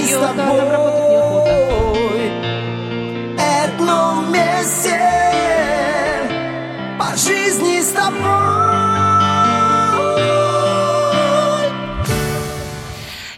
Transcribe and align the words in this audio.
устает, 0.00 0.36
да, 0.36 1.01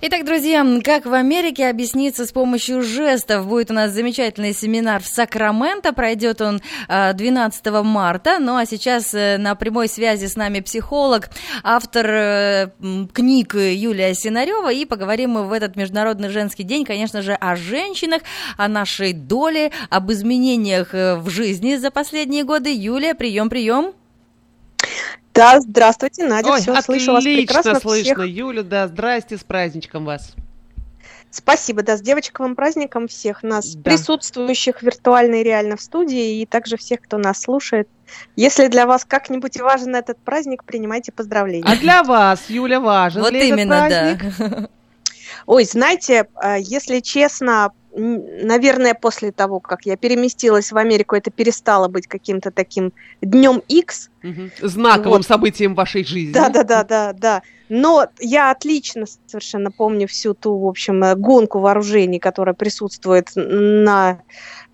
Итак, 0.07 0.27
друзья, 0.27 0.63
как 0.85 1.07
в 1.07 1.15
Америке 1.15 1.67
объясниться 1.67 2.27
с 2.27 2.31
помощью 2.31 2.83
жестов? 2.83 3.47
Будет 3.47 3.71
у 3.71 3.75
нас 3.75 3.91
замечательный 3.91 4.53
семинар 4.53 5.03
в 5.03 5.07
Сакраменто. 5.07 5.95
Пройдет 5.95 6.43
он 6.43 6.61
12 6.89 7.67
а, 7.69 7.83
марта. 7.83 8.39
Ну 8.39 8.55
а 8.57 8.67
сейчас 8.67 9.15
э, 9.15 9.39
на 9.39 9.55
прямой 9.55 9.89
связи 9.89 10.27
с 10.27 10.37
нами 10.37 10.61
психолог, 10.61 11.31
автор 11.63 12.07
э, 12.07 12.71
книг 13.15 13.55
Юлия 13.55 14.13
Синарева. 14.13 14.71
И 14.71 14.85
поговорим 14.85 15.31
мы 15.31 15.45
в 15.45 15.53
этот 15.55 15.75
Международный 15.75 16.29
женский 16.29 16.65
день, 16.65 16.85
конечно 16.85 17.23
же, 17.23 17.33
о 17.33 17.57
женщинах, 17.57 18.21
о 18.59 18.69
нашей 18.69 19.15
доле, 19.15 19.73
об 19.89 20.13
изменениях 20.13 20.93
э, 20.93 21.15
в 21.15 21.31
жизни 21.31 21.77
за 21.77 21.91
последние 21.91 22.45
годы. 22.45 22.71
Юлия, 22.71 23.15
прием, 23.15 23.49
прием. 23.49 23.95
Да, 25.35 25.61
здравствуйте, 25.61 26.25
Надя, 26.25 26.51
Ой, 26.51 26.61
все, 26.61 26.81
слышу 26.81 27.13
вас 27.13 27.25
прекрасно. 27.25 27.81
слышно, 27.81 28.15
всех. 28.23 28.27
Юля, 28.27 28.63
да, 28.63 28.87
здрасте, 28.87 29.37
с 29.37 29.43
праздничком 29.43 30.05
вас. 30.05 30.35
Спасибо, 31.33 31.83
да, 31.83 31.97
с 31.97 32.01
девочковым 32.01 32.55
праздником 32.55 33.09
всех 33.09 33.43
нас, 33.43 33.75
да. 33.75 33.91
присутствующих 33.91 34.83
виртуально 34.83 35.41
и 35.41 35.43
реально 35.43 35.77
в 35.77 35.81
студии, 35.81 36.41
и 36.41 36.47
также 36.47 36.77
всех, 36.77 37.01
кто 37.01 37.19
нас 37.19 37.41
слушает. 37.41 37.89
Если 38.37 38.69
для 38.69 38.87
вас 38.87 39.05
как-нибудь 39.05 39.61
важен 39.61 39.97
этот 39.97 40.17
праздник, 40.19 40.63
принимайте 40.63 41.11
поздравления. 41.11 41.67
А 41.67 41.77
для 41.77 42.05
вас, 42.05 42.45
Юля, 42.49 42.79
важен 42.79 43.23
вот 43.23 43.33
ли 43.33 43.49
именно, 43.49 43.75
этот 43.75 44.19
праздник? 44.19 44.39
Да. 44.39 44.69
Ой, 45.47 45.65
знаете, 45.65 46.29
а, 46.37 46.57
если 46.57 47.01
честно, 47.01 47.73
наверное, 47.97 48.95
после 48.95 49.33
того, 49.33 49.61
как 49.61 49.87
я 49.87 49.97
переместилась 49.97 50.73
в 50.73 50.77
Америку, 50.77 51.15
это 51.15 51.31
перестало 51.31 51.89
быть 51.89 52.07
каким-то 52.07 52.51
таким 52.51 52.93
днем 53.23 53.63
X. 53.69 54.11
Угу. 54.23 54.69
Знаковым 54.69 55.19
вот. 55.19 55.27
событием 55.27 55.75
вашей 55.75 56.05
жизни. 56.05 56.33
Да, 56.33 56.49
да, 56.49 56.65
да, 56.65 56.85
да, 56.85 57.13
да. 57.13 57.43
Но 57.69 58.07
я 58.21 58.51
отлично 58.51 59.07
совершенно 59.27 59.71
помню 59.71 60.07
всю 60.07 60.35
ту, 60.35 60.59
в 60.59 60.67
общем, 60.67 61.03
э, 61.03 61.15
гонку 61.15 61.61
вооружений, 61.61 62.19
которая 62.19 62.55
присутствует 62.55 63.31
на 63.35 64.21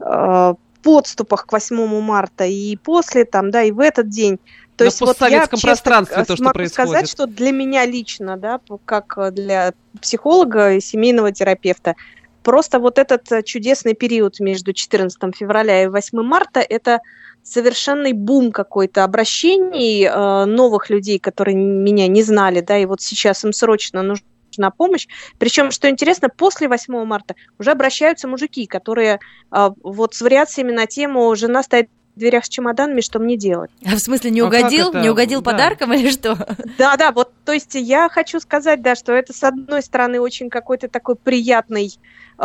э, 0.01 0.55
подступах 0.83 1.47
к 1.47 1.53
8 1.53 2.01
марта 2.01 2.45
и 2.45 2.77
после, 2.77 3.25
там, 3.25 3.51
да, 3.51 3.63
и 3.63 3.71
в 3.71 3.81
этот 3.81 4.09
день. 4.09 4.39
То 4.77 4.85
на 4.85 4.87
есть 4.87 4.99
постсоветском 4.99 5.59
вот 5.59 5.63
я, 5.63 5.69
пространстве 5.69 6.17
честно, 6.17 6.25
то, 6.25 6.37
что 6.37 6.45
могу 6.45 6.55
происходит. 6.55 6.89
сказать, 6.91 7.11
что 7.11 7.27
для 7.27 7.53
меня 7.53 7.85
лично, 7.85 8.39
да, 8.39 8.61
как 8.87 9.35
для 9.35 9.75
психолога 10.01 10.73
и 10.73 10.81
семейного 10.81 11.33
терапевта, 11.33 11.97
Просто 12.43 12.79
вот 12.79 12.99
этот 12.99 13.31
э, 13.33 13.43
чудесный 13.43 13.95
период 13.95 14.41
между 14.41 14.73
14 14.73 15.19
февраля 15.37 15.85
и 15.85 15.89
8 15.89 16.23
марта– 16.23 16.61
это 16.69 17.01
совершенный 17.43 18.13
бум 18.13 18.53
какой-то 18.53 19.05
обращений 19.05 20.05
э, 20.05 20.45
новых 20.45 20.91
людей, 20.91 21.19
которые 21.19 21.57
меня 21.57 22.07
не 22.09 22.23
знали, 22.23 22.61
да, 22.61 22.79
и 22.79 22.87
вот 22.87 23.01
сейчас 23.01 23.45
им 23.45 23.53
срочно 23.53 24.03
нужна 24.03 24.71
помощь. 24.71 25.07
Причем, 25.39 25.71
что 25.71 25.89
интересно, 25.89 26.29
после 26.29 26.69
8 26.69 27.05
марта 27.05 27.35
уже 27.59 27.71
обращаются 27.71 28.29
мужики, 28.29 28.67
которые 28.67 29.21
э, 29.53 29.71
вот 29.83 30.15
с 30.15 30.21
вариациями 30.21 30.73
на 30.73 30.87
тему 30.87 31.35
«жена 31.37 31.63
стоит 31.63 31.89
в 32.15 32.19
дверях 32.19 32.45
с 32.45 32.49
чемоданами, 32.49 33.01
что 33.01 33.19
мне 33.19 33.37
делать. 33.37 33.71
А 33.87 33.95
в 33.95 33.99
смысле, 33.99 34.31
не 34.31 34.43
угодил? 34.43 34.93
Не 34.93 35.11
угодил 35.11 35.43
да. 35.43 35.53
подарком 35.53 35.93
или 35.93 36.11
что? 36.11 36.37
Да, 36.79 36.97
да, 36.97 37.13
вот, 37.13 37.33
то 37.45 37.53
есть 37.53 37.75
я 37.75 38.09
хочу 38.09 38.41
сказать, 38.41 38.83
да, 38.83 38.95
что 38.95 39.13
это, 39.13 39.33
с 39.33 39.43
одной 39.45 39.83
стороны, 39.83 40.21
очень 40.21 40.51
какой-то 40.51 40.89
такой 40.89 41.15
приятный 41.15 41.93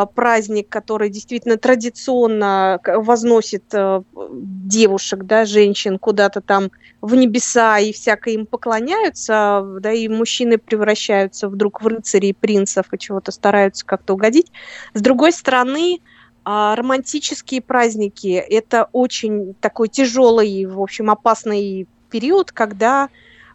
праздник, 0.03 0.67
который 0.67 1.09
действительно 1.09 1.57
традиционно 1.57 2.81
возносит 2.83 3.63
э, 3.71 4.01
девушек, 4.13 5.23
да, 5.23 5.45
женщин 5.45 5.97
куда-то 5.97 6.41
там 6.41 6.69
в 6.99 7.15
небеса 7.15 7.79
и 7.79 7.93
всяко 7.93 8.29
им 8.29 8.45
поклоняются, 8.45 9.65
да, 9.79 9.93
и 9.93 10.09
мужчины 10.09 10.57
превращаются 10.57 11.47
вдруг 11.47 11.81
в 11.81 11.87
рыцарей, 11.87 12.33
принцев 12.33 12.87
и 12.91 12.99
чего-то 12.99 13.31
стараются 13.31 13.85
как-то 13.85 14.15
угодить. 14.15 14.51
С 14.93 14.99
другой 15.01 15.31
стороны, 15.31 15.99
а, 16.43 16.75
романтические 16.75 17.61
праздники– 17.61 18.33
это 18.49 18.89
очень 18.91 19.53
такой 19.61 19.87
тяжелый, 19.87 20.65
в 20.65 20.81
общем, 20.81 21.09
опасный 21.09 21.87
период, 22.09 22.51
когда 22.51 23.07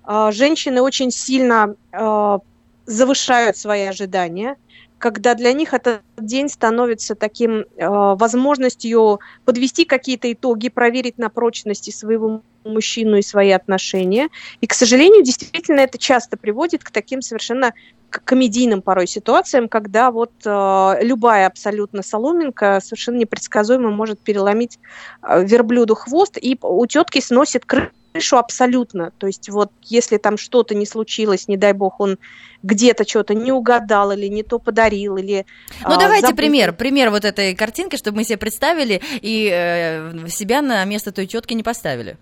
а, 0.04 0.32
женщины 0.32 0.80
очень 0.80 1.10
сильно 1.10 1.74
а, 1.92 2.38
завышают 2.86 3.58
свои 3.58 3.82
ожидания– 3.82 4.56
когда 5.00 5.34
для 5.34 5.52
них 5.54 5.72
этот 5.74 6.02
день 6.18 6.48
становится 6.48 7.14
таким 7.14 7.60
э, 7.60 7.64
возможностью 7.78 9.18
подвести 9.46 9.86
какие-то 9.86 10.30
итоги, 10.30 10.68
проверить 10.68 11.16
на 11.16 11.30
прочности 11.30 11.90
своего 11.90 12.42
мужчину 12.64 13.16
и 13.16 13.22
свои 13.22 13.50
отношения. 13.50 14.28
И, 14.60 14.66
к 14.66 14.74
сожалению, 14.74 15.24
действительно 15.24 15.80
это 15.80 15.96
часто 15.96 16.36
приводит 16.36 16.84
к 16.84 16.90
таким 16.90 17.22
совершенно 17.22 17.72
комедийным 18.10 18.82
порой 18.82 19.06
ситуациям, 19.06 19.70
когда 19.70 20.10
вот 20.10 20.32
э, 20.44 20.94
любая 21.00 21.46
абсолютно 21.46 22.02
соломинка 22.02 22.80
совершенно 22.84 23.16
непредсказуемо 23.16 23.90
может 23.90 24.20
переломить 24.20 24.78
э, 25.22 25.44
верблюду 25.46 25.94
хвост, 25.94 26.36
и 26.36 26.58
у 26.60 26.86
тетки 26.86 27.20
сносит 27.20 27.64
крышу 27.64 27.90
крышу 28.12 28.36
абсолютно. 28.36 29.12
То 29.18 29.26
есть 29.26 29.48
вот 29.48 29.70
если 29.82 30.16
там 30.16 30.36
что-то 30.36 30.74
не 30.74 30.86
случилось, 30.86 31.48
не 31.48 31.56
дай 31.56 31.72
бог, 31.72 32.00
он 32.00 32.18
где-то 32.62 33.08
что-то 33.08 33.34
не 33.34 33.52
угадал 33.52 34.12
или 34.12 34.26
не 34.26 34.42
то 34.42 34.58
подарил, 34.58 35.16
или... 35.16 35.46
Ну, 35.82 35.94
а, 35.94 35.98
давайте 35.98 36.26
забыл. 36.26 36.36
пример, 36.36 36.72
пример 36.74 37.10
вот 37.10 37.24
этой 37.24 37.54
картинки, 37.54 37.96
чтобы 37.96 38.18
мы 38.18 38.24
себе 38.24 38.36
представили 38.36 39.00
и 39.22 39.50
э, 39.52 40.28
себя 40.28 40.60
на 40.62 40.84
место 40.84 41.12
той 41.12 41.26
тетки 41.26 41.54
не 41.54 41.62
поставили. 41.62 42.16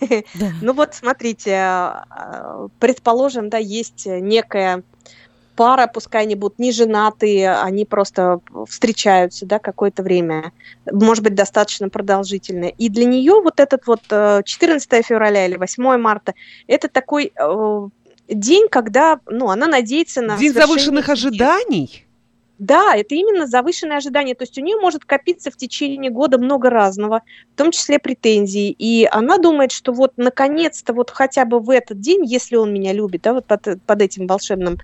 Ну 0.62 0.72
вот, 0.72 0.94
смотрите, 0.94 1.54
а, 1.54 2.68
предположим, 2.78 3.50
да, 3.50 3.58
есть 3.58 4.06
некая 4.06 4.82
пара, 5.56 5.86
пускай 5.86 6.22
они 6.22 6.34
будут 6.34 6.58
не 6.58 6.72
женатые, 6.72 7.56
они 7.56 7.84
просто 7.84 8.40
встречаются, 8.68 9.46
да, 9.46 9.58
какое-то 9.58 10.02
время, 10.02 10.52
может 10.90 11.24
быть, 11.24 11.34
достаточно 11.34 11.88
продолжительное. 11.88 12.70
И 12.70 12.88
для 12.88 13.04
нее 13.04 13.40
вот 13.40 13.60
этот 13.60 13.86
вот 13.86 14.02
14 14.08 14.92
э, 14.92 15.02
февраля 15.02 15.46
или 15.46 15.56
8 15.56 15.96
марта, 15.98 16.34
это 16.66 16.88
такой 16.88 17.32
э, 17.34 17.88
день, 18.28 18.68
когда, 18.68 19.20
ну, 19.26 19.50
она 19.50 19.66
надеется 19.66 20.22
на... 20.22 20.36
День 20.36 20.52
завышенных 20.52 21.08
ожиданий? 21.08 22.06
Да, 22.58 22.94
это 22.94 23.14
именно 23.14 23.46
завышенное 23.46 23.96
ожидание. 23.96 24.34
То 24.34 24.44
есть 24.44 24.56
у 24.58 24.60
нее 24.60 24.76
может 24.76 25.04
копиться 25.04 25.50
в 25.50 25.56
течение 25.56 26.10
года 26.10 26.38
много 26.38 26.70
разного, 26.70 27.22
в 27.52 27.56
том 27.56 27.72
числе 27.72 27.98
претензий. 27.98 28.70
И 28.70 29.08
она 29.10 29.38
думает, 29.38 29.72
что 29.72 29.92
вот 29.92 30.12
наконец-то 30.16 30.92
вот 30.92 31.10
хотя 31.10 31.44
бы 31.44 31.58
в 31.58 31.70
этот 31.70 32.00
день, 32.00 32.24
если 32.24 32.56
он 32.56 32.72
меня 32.72 32.92
любит, 32.92 33.22
да, 33.22 33.34
вот 33.34 33.46
под, 33.46 33.82
под 33.84 34.02
этим 34.02 34.26
волшебным 34.26 34.78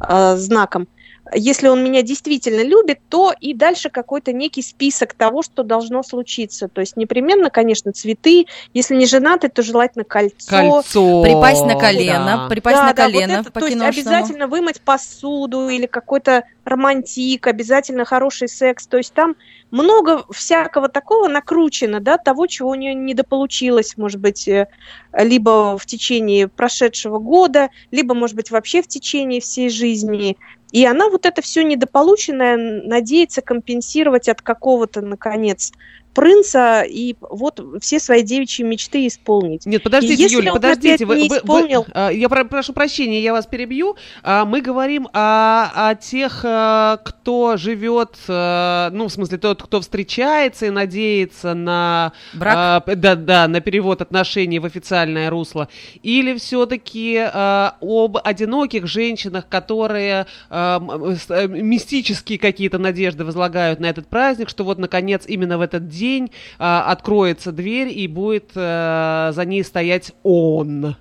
э, 0.00 0.36
знаком, 0.36 0.86
если 1.34 1.68
он 1.68 1.82
меня 1.82 2.02
действительно 2.02 2.62
любит, 2.62 3.00
то 3.08 3.34
и 3.38 3.54
дальше 3.54 3.90
какой-то 3.90 4.32
некий 4.32 4.62
список 4.62 5.14
того, 5.14 5.42
что 5.42 5.62
должно 5.62 6.02
случиться. 6.02 6.68
То 6.68 6.80
есть 6.80 6.96
непременно, 6.96 7.50
конечно, 7.50 7.92
цветы. 7.92 8.46
Если 8.74 8.94
не 8.94 9.06
женаты, 9.06 9.48
то 9.48 9.62
желательно 9.62 10.04
кольцо. 10.04 10.48
Кольцо. 10.48 11.22
Припасть 11.22 11.64
на 11.64 11.74
колено. 11.74 12.24
Да. 12.24 12.48
Припасть 12.48 12.76
да, 12.76 12.86
на 12.86 12.94
колено. 12.94 13.26
Да, 13.26 13.38
вот 13.38 13.46
это, 13.48 13.60
то 13.60 13.66
есть 13.66 13.80
обязательно 13.80 14.46
вымыть 14.46 14.80
посуду 14.80 15.68
или 15.68 15.86
какой-то 15.86 16.44
романтик, 16.66 17.46
обязательно 17.46 18.04
хороший 18.04 18.48
секс. 18.48 18.86
То 18.86 18.96
есть 18.96 19.14
там 19.14 19.36
много 19.70 20.24
всякого 20.30 20.88
такого 20.88 21.28
накручено, 21.28 22.00
да, 22.00 22.18
того, 22.18 22.46
чего 22.46 22.70
у 22.70 22.74
нее 22.74 22.94
недополучилось, 22.94 23.96
может 23.96 24.20
быть, 24.20 24.48
э, 24.48 24.68
либо 25.12 25.78
в 25.78 25.86
течение 25.86 26.48
прошедшего 26.48 27.18
года, 27.18 27.70
либо, 27.90 28.14
может 28.14 28.36
быть, 28.36 28.50
вообще 28.50 28.82
в 28.82 28.88
течение 28.88 29.40
всей 29.40 29.70
жизни. 29.70 30.36
И 30.72 30.84
она 30.84 31.08
вот 31.08 31.24
это 31.24 31.40
все 31.40 31.62
недополученное 31.62 32.56
надеется 32.56 33.40
компенсировать 33.40 34.28
от 34.28 34.42
какого-то, 34.42 35.00
наконец, 35.00 35.72
принца 36.16 36.82
и 36.82 37.14
вот 37.20 37.60
все 37.82 38.00
свои 38.00 38.22
девичьи 38.22 38.64
мечты 38.64 39.06
исполнить. 39.06 39.66
Нет, 39.66 39.82
подождите, 39.82 40.26
и 40.26 40.32
Юля, 40.32 40.54
подождите, 40.54 41.04
вы, 41.04 41.20
не 41.20 41.28
исполнил... 41.28 41.84
вы, 41.94 42.06
вы, 42.06 42.14
я 42.14 42.28
прошу 42.28 42.72
прощения, 42.72 43.20
я 43.20 43.34
вас 43.34 43.46
перебью. 43.46 43.96
А, 44.22 44.46
мы 44.46 44.62
говорим 44.62 45.08
о, 45.12 45.90
о 45.90 45.94
тех, 45.94 46.40
э, 46.42 46.96
кто 47.04 47.58
живет, 47.58 48.16
э, 48.28 48.88
ну, 48.92 49.08
в 49.08 49.12
смысле, 49.12 49.36
тот, 49.36 49.62
кто 49.62 49.82
встречается 49.82 50.64
и 50.66 50.70
надеется 50.70 51.52
на... 51.52 52.12
Брак? 52.32 52.84
Да, 52.96 53.14
да, 53.14 53.46
на 53.46 53.60
перевод 53.60 54.00
отношений 54.00 54.58
в 54.58 54.64
официальное 54.64 55.28
русло. 55.28 55.68
Или 56.02 56.38
все-таки 56.38 57.18
об 57.18 58.16
одиноких 58.24 58.86
женщинах, 58.86 59.48
которые 59.48 60.26
мистические 60.48 62.38
какие-то 62.38 62.78
надежды 62.78 63.24
возлагают 63.24 63.80
на 63.80 63.86
этот 63.86 64.08
праздник, 64.08 64.48
что 64.48 64.64
вот, 64.64 64.78
наконец, 64.78 65.24
именно 65.26 65.58
в 65.58 65.60
этот 65.60 65.88
день 65.88 66.05
день 66.06 66.30
а, 66.58 66.92
откроется 66.92 67.52
дверь 67.52 67.88
и 67.88 68.06
будет 68.08 68.52
а, 68.54 69.32
за 69.32 69.44
ней 69.44 69.64
стоять 69.64 70.12
он. 70.22 70.96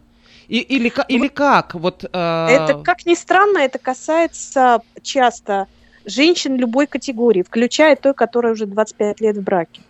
И, 0.48 0.60
или, 0.60 0.92
или 1.08 1.28
как? 1.28 1.74
Вот, 1.74 2.06
а... 2.14 2.48
Это, 2.50 2.84
как 2.84 3.06
ни 3.06 3.16
странно, 3.16 3.60
это 3.60 3.80
касается 3.80 4.82
часто 5.02 5.68
женщин 6.06 6.56
любой 6.56 6.88
категории, 6.88 7.42
включая 7.42 7.96
той, 7.96 8.14
которая 8.14 8.54
уже 8.54 8.66
25 8.66 9.22
лет 9.22 9.38
в 9.38 9.44
браке. 9.44 9.82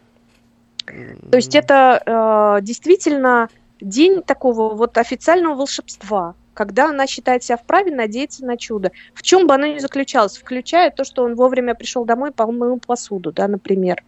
То 0.86 1.38
есть 1.38 1.56
это 1.56 2.02
э, 2.06 2.64
действительно 2.64 3.50
день 3.82 4.22
такого 4.22 4.76
вот 4.76 4.98
официального 4.98 5.56
волшебства, 5.56 6.36
когда 6.54 6.90
она 6.90 7.08
считает 7.08 7.44
себя 7.44 7.58
вправе 7.58 7.94
надеяться 7.94 8.46
на 8.46 8.56
чудо. 8.56 8.92
В 9.14 9.24
чем 9.24 9.48
бы 9.48 9.56
оно 9.56 9.66
ни 9.68 9.80
заключалось, 9.80 10.38
включая 10.38 10.92
то, 10.92 11.04
что 11.04 11.24
он 11.24 11.36
вовремя 11.36 11.76
пришел 11.76 12.06
домой, 12.06 12.32
помыл 12.32 12.80
посуду, 12.80 13.32
да, 13.32 13.48
например. 13.48 14.04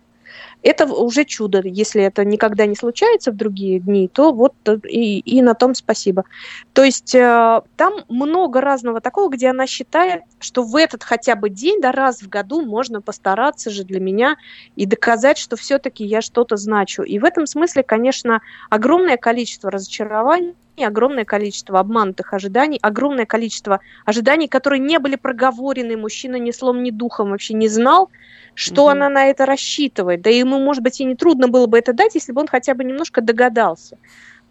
Это 0.64 0.86
уже 0.86 1.26
чудо. 1.26 1.62
Если 1.64 2.02
это 2.02 2.26
никогда 2.26 2.66
не 2.66 2.76
случается 2.76 3.32
в 3.32 3.36
другие 3.36 3.80
дни, 3.80 4.08
то 4.08 4.32
вот 4.32 4.54
и, 4.86 5.20
и 5.20 5.42
на 5.42 5.54
том 5.54 5.76
спасибо. 5.76 6.26
То 6.74 6.84
есть 6.84 7.16
э, 7.16 7.62
там 7.76 7.94
много 8.10 8.62
разного 8.62 9.02
такого, 9.02 9.30
где 9.30 9.50
она 9.50 9.68
считает, 9.68 10.24
что 10.40 10.64
в 10.64 10.76
этот 10.76 11.04
хотя 11.04 11.36
бы 11.36 11.50
день, 11.50 11.82
да, 11.82 11.92
раз 11.92 12.22
в 12.22 12.30
году 12.30 12.62
можно 12.62 13.02
постараться 13.02 13.70
же 13.70 13.84
для 13.84 14.00
меня 14.00 14.38
и 14.76 14.86
доказать, 14.86 15.38
что 15.38 15.56
все-таки 15.56 16.06
я 16.06 16.22
что-то 16.22 16.58
значу. 16.58 17.04
И 17.04 17.20
в 17.20 17.26
этом 17.26 17.46
смысле, 17.46 17.84
конечно, 17.84 18.42
огромное 18.70 19.18
количество 19.18 19.72
разочарований 19.72 20.56
огромное 20.84 21.26
количество 21.26 21.80
обманутых 21.80 22.34
ожиданий, 22.34 22.80
огромное 22.82 23.26
количество 23.26 23.82
ожиданий, 24.06 24.48
которые 24.48 24.80
не 24.80 25.00
были 25.00 25.16
проговорены, 25.16 25.98
мужчина 25.98 26.38
ни 26.38 26.52
слом, 26.52 26.84
ни 26.84 26.92
духом 26.92 27.32
вообще 27.32 27.54
не 27.54 27.68
знал, 27.68 28.10
что 28.54 28.84
угу. 28.84 28.92
она 28.92 29.10
на 29.10 29.26
это 29.26 29.46
рассчитывает. 29.46 30.22
Да 30.22 30.30
ему, 30.30 30.60
может 30.60 30.84
быть, 30.84 31.00
и 31.00 31.06
не 31.06 31.16
трудно 31.16 31.48
было 31.48 31.68
бы 31.68 31.78
это 31.78 31.94
дать, 31.94 32.16
если 32.16 32.32
бы 32.32 32.42
он 32.42 32.48
хотя 32.48 32.74
бы 32.74 32.84
немножко 32.84 33.22
догадался. 33.22 33.98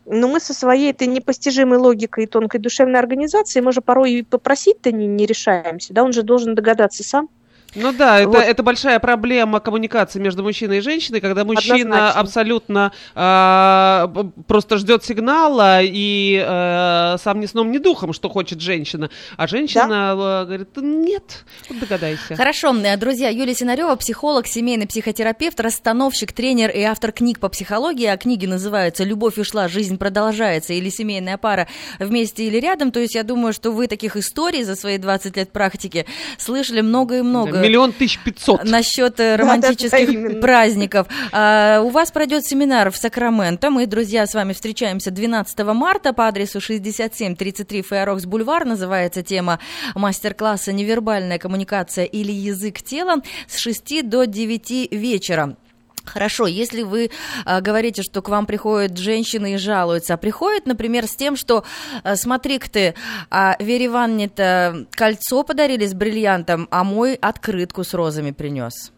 Но 0.05 0.29
мы 0.29 0.39
со 0.39 0.55
своей 0.55 0.93
этой 0.93 1.09
непостижимой 1.09 1.79
логикой 1.79 2.25
и 2.25 2.27
тонкой 2.29 2.61
душевной 2.61 3.01
организацией, 3.01 3.65
мы 3.65 3.73
же 3.73 3.81
порой 3.81 4.13
и 4.13 4.23
попросить-то 4.23 4.93
не, 4.93 5.07
не 5.07 5.27
решаемся, 5.27 5.93
да, 5.93 6.05
он 6.05 6.13
же 6.13 6.23
должен 6.23 6.55
догадаться 6.55 7.03
сам. 7.03 7.29
Ну 7.77 7.93
да, 7.93 8.21
это, 8.21 8.29
вот. 8.29 8.39
это 8.39 8.63
большая 8.63 8.99
проблема 8.99 9.61
коммуникации 9.61 10.19
между 10.19 10.43
мужчиной 10.43 10.79
и 10.79 10.81
женщиной, 10.81 11.21
когда 11.21 11.45
мужчина 11.45 12.09
Однозначно. 12.09 12.21
абсолютно 12.21 12.93
э, 13.15 14.25
просто 14.47 14.79
ждет 14.79 15.05
сигнала 15.05 15.81
и 15.83 16.43
э, 16.45 17.17
сам 17.23 17.41
ни 17.41 17.47
сном, 17.47 17.71
ни 17.71 17.79
духом, 17.79 18.13
что 18.15 18.31
хочет 18.31 18.61
женщина, 18.61 19.11
а 19.37 19.47
женщина 19.47 20.17
да? 20.17 20.45
говорит, 20.45 20.71
нет, 20.77 21.45
догадайся. 21.69 22.35
Хорошо, 22.35 22.75
друзья, 22.99 23.29
Юлия 23.29 23.55
Синарева, 23.55 23.95
психолог, 23.97 24.47
семейный 24.47 24.87
психотерапевт, 24.87 25.61
расстановщик, 25.61 26.33
тренер 26.33 26.71
и 26.71 26.83
автор 26.83 27.13
книг 27.13 27.41
по 27.41 27.49
психологии, 27.49 28.07
а 28.07 28.17
книги 28.17 28.47
называются 28.47 29.05
«Любовь 29.05 29.37
ушла, 29.39 29.69
жизнь 29.69 29.99
продолжается» 29.99 30.73
или 30.73 30.89
«Семейная 30.89 31.37
пара 31.37 31.69
вместе 31.99 32.45
или 32.45 32.59
рядом», 32.59 32.91
то 32.91 33.01
есть 33.01 33.15
я 33.15 33.23
думаю, 33.23 33.53
что 33.53 33.71
вы 33.71 33.87
таких 33.87 34.17
историй 34.17 34.63
за 34.63 34.77
свои 34.77 34.97
20 34.97 35.37
лет 35.37 35.53
практики 35.53 36.07
слышали 36.39 36.81
много 36.81 37.19
и 37.19 37.23
много. 37.23 37.66
Миллион 37.67 37.93
тысяч 37.93 38.19
пятьсот. 38.19 38.65
Насчет 38.65 39.21
э, 39.21 39.37
романтических 39.37 40.41
праздников. 40.41 41.07
А, 41.33 41.81
у 41.83 41.89
вас 41.91 42.11
пройдет 42.11 42.45
семинар 42.45 42.91
в 42.91 42.97
Сакраменто. 42.97 43.71
Мы, 43.71 43.87
друзья, 43.87 44.27
с 44.27 44.35
вами 44.35 44.53
встречаемся 44.53 45.11
12 45.11 45.59
марта 45.75 46.13
по 46.13 46.27
адресу 46.29 46.61
6733 46.61 47.83
Фейрокс 47.83 48.25
Бульвар. 48.25 48.65
Называется 48.65 49.23
тема 49.23 49.59
мастер-класса 49.95 50.73
«Невербальная 50.73 51.39
коммуникация 51.39 52.05
или 52.05 52.33
язык 52.33 52.83
тела» 52.83 53.23
с 53.49 53.59
6 53.59 54.09
до 54.09 54.25
9 54.27 54.93
вечера. 54.93 55.57
Хорошо, 56.07 56.47
если 56.47 56.83
вы 56.83 57.11
а, 57.45 57.61
говорите, 57.61 58.03
что 58.03 58.23
к 58.23 58.29
вам 58.29 58.47
приходят 58.47 58.97
женщины 58.97 59.55
и 59.55 59.57
жалуются, 59.57 60.15
а 60.15 60.17
приходят, 60.17 60.67
например, 60.67 61.07
с 61.07 61.17
тем, 61.17 61.37
что 61.37 61.65
а, 62.03 62.17
смотри-ка 62.17 62.71
ты, 62.71 62.95
а 63.31 63.57
Вере 63.59 63.87
Ивановне-то 63.87 64.87
кольцо 64.93 65.43
подарили 65.43 65.87
с 65.87 65.95
бриллиантом, 65.95 66.69
а 66.71 66.85
мой 66.85 67.15
открытку 67.15 67.85
с 67.85 67.93
розами 67.93 68.31
принес. 68.31 68.93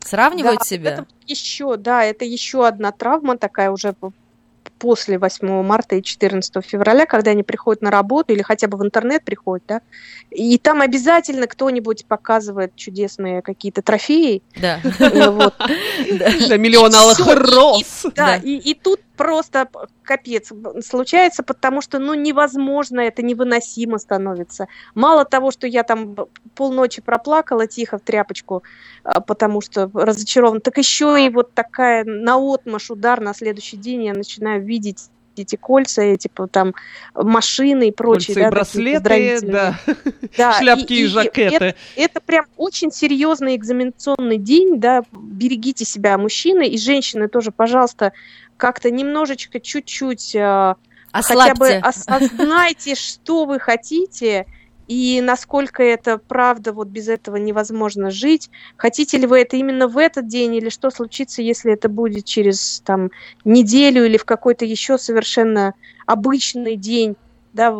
Сравнивают 0.00 0.60
да, 0.60 0.64
себя? 0.64 0.90
Это 0.92 1.06
еще, 1.26 1.76
да, 1.76 2.04
это 2.04 2.24
еще 2.24 2.66
одна 2.66 2.92
травма 2.92 3.36
такая 3.36 3.70
уже 3.70 3.94
после 4.78 5.18
8 5.18 5.62
марта 5.62 5.96
и 5.96 6.02
14 6.02 6.64
февраля, 6.64 7.06
когда 7.06 7.32
они 7.32 7.42
приходят 7.42 7.82
на 7.82 7.90
работу 7.90 8.32
или 8.32 8.42
хотя 8.42 8.68
бы 8.68 8.78
в 8.78 8.84
интернет 8.84 9.24
приходят, 9.24 9.64
да, 9.66 9.80
и 10.30 10.58
там 10.58 10.80
обязательно 10.80 11.46
кто-нибудь 11.46 12.06
показывает 12.06 12.74
чудесные 12.76 13.42
какие-то 13.42 13.82
трофеи. 13.82 14.42
Да. 14.56 14.80
Да, 16.48 16.56
миллион 16.56 16.94
алых 16.94 17.18
роз. 17.26 18.06
Да, 18.14 18.36
и 18.36 18.74
тут 18.74 19.00
просто 19.18 19.68
капец 20.02 20.50
случается, 20.86 21.42
потому 21.42 21.82
что, 21.82 21.98
ну, 21.98 22.14
невозможно, 22.14 23.00
это 23.00 23.22
невыносимо 23.22 23.98
становится. 23.98 24.68
Мало 24.94 25.26
того, 25.26 25.50
что 25.50 25.66
я 25.66 25.82
там 25.82 26.16
полночи 26.54 27.02
проплакала 27.02 27.66
тихо 27.66 27.98
в 27.98 28.02
тряпочку, 28.02 28.62
а, 29.04 29.20
потому 29.20 29.60
что 29.60 29.90
разочарован, 29.92 30.62
так 30.62 30.78
еще 30.78 31.22
и 31.26 31.28
вот 31.28 31.52
такая 31.52 32.04
наотмашь 32.04 32.90
удар 32.90 33.20
на 33.20 33.34
следующий 33.34 33.76
день 33.76 34.04
я 34.04 34.14
начинаю 34.14 34.64
видеть 34.64 35.10
эти 35.38 35.56
кольца, 35.56 36.02
эти 36.02 36.30
там 36.50 36.74
машины 37.14 37.88
и 37.88 37.92
прочие. 37.92 38.34
Кольца 38.34 38.40
да, 38.40 38.46
и 38.46 38.50
браслеты, 38.50 39.40
да. 39.42 39.78
да. 40.36 40.52
шляпки 40.58 40.92
и, 40.92 41.00
и, 41.00 41.02
и 41.02 41.06
жакеты. 41.06 41.54
Это, 41.54 41.74
это 41.96 42.20
прям 42.20 42.46
очень 42.56 42.90
серьезный 42.90 43.56
экзаменационный 43.56 44.38
день, 44.38 44.80
да, 44.80 45.02
берегите 45.12 45.84
себя, 45.84 46.18
мужчины 46.18 46.68
и 46.68 46.78
женщины 46.78 47.28
тоже, 47.28 47.50
пожалуйста, 47.52 48.12
как-то 48.56 48.90
немножечко, 48.90 49.60
чуть-чуть 49.60 50.34
э, 50.34 50.74
хотя 51.12 51.54
бы 51.54 51.68
осознайте, 51.74 52.94
что 52.94 53.44
вы 53.44 53.58
хотите, 53.58 54.46
и 54.88 55.20
насколько 55.22 55.82
это 55.84 56.18
правда, 56.28 56.72
вот 56.72 56.88
без 56.88 57.08
этого 57.08 57.36
невозможно 57.36 58.10
жить. 58.10 58.50
Хотите 58.76 59.18
ли 59.18 59.26
вы 59.26 59.40
это 59.42 59.56
именно 59.56 59.88
в 59.88 59.98
этот 59.98 60.26
день, 60.28 60.54
или 60.56 60.70
что 60.70 60.90
случится, 60.90 61.42
если 61.42 61.72
это 61.74 61.88
будет 61.88 62.24
через 62.26 62.80
там, 62.84 63.10
неделю 63.44 64.06
или 64.06 64.16
в 64.18 64.24
какой-то 64.24 64.64
еще 64.64 64.98
совершенно 64.98 65.74
обычный 66.06 66.76
день. 66.76 67.16
Да, 67.52 67.72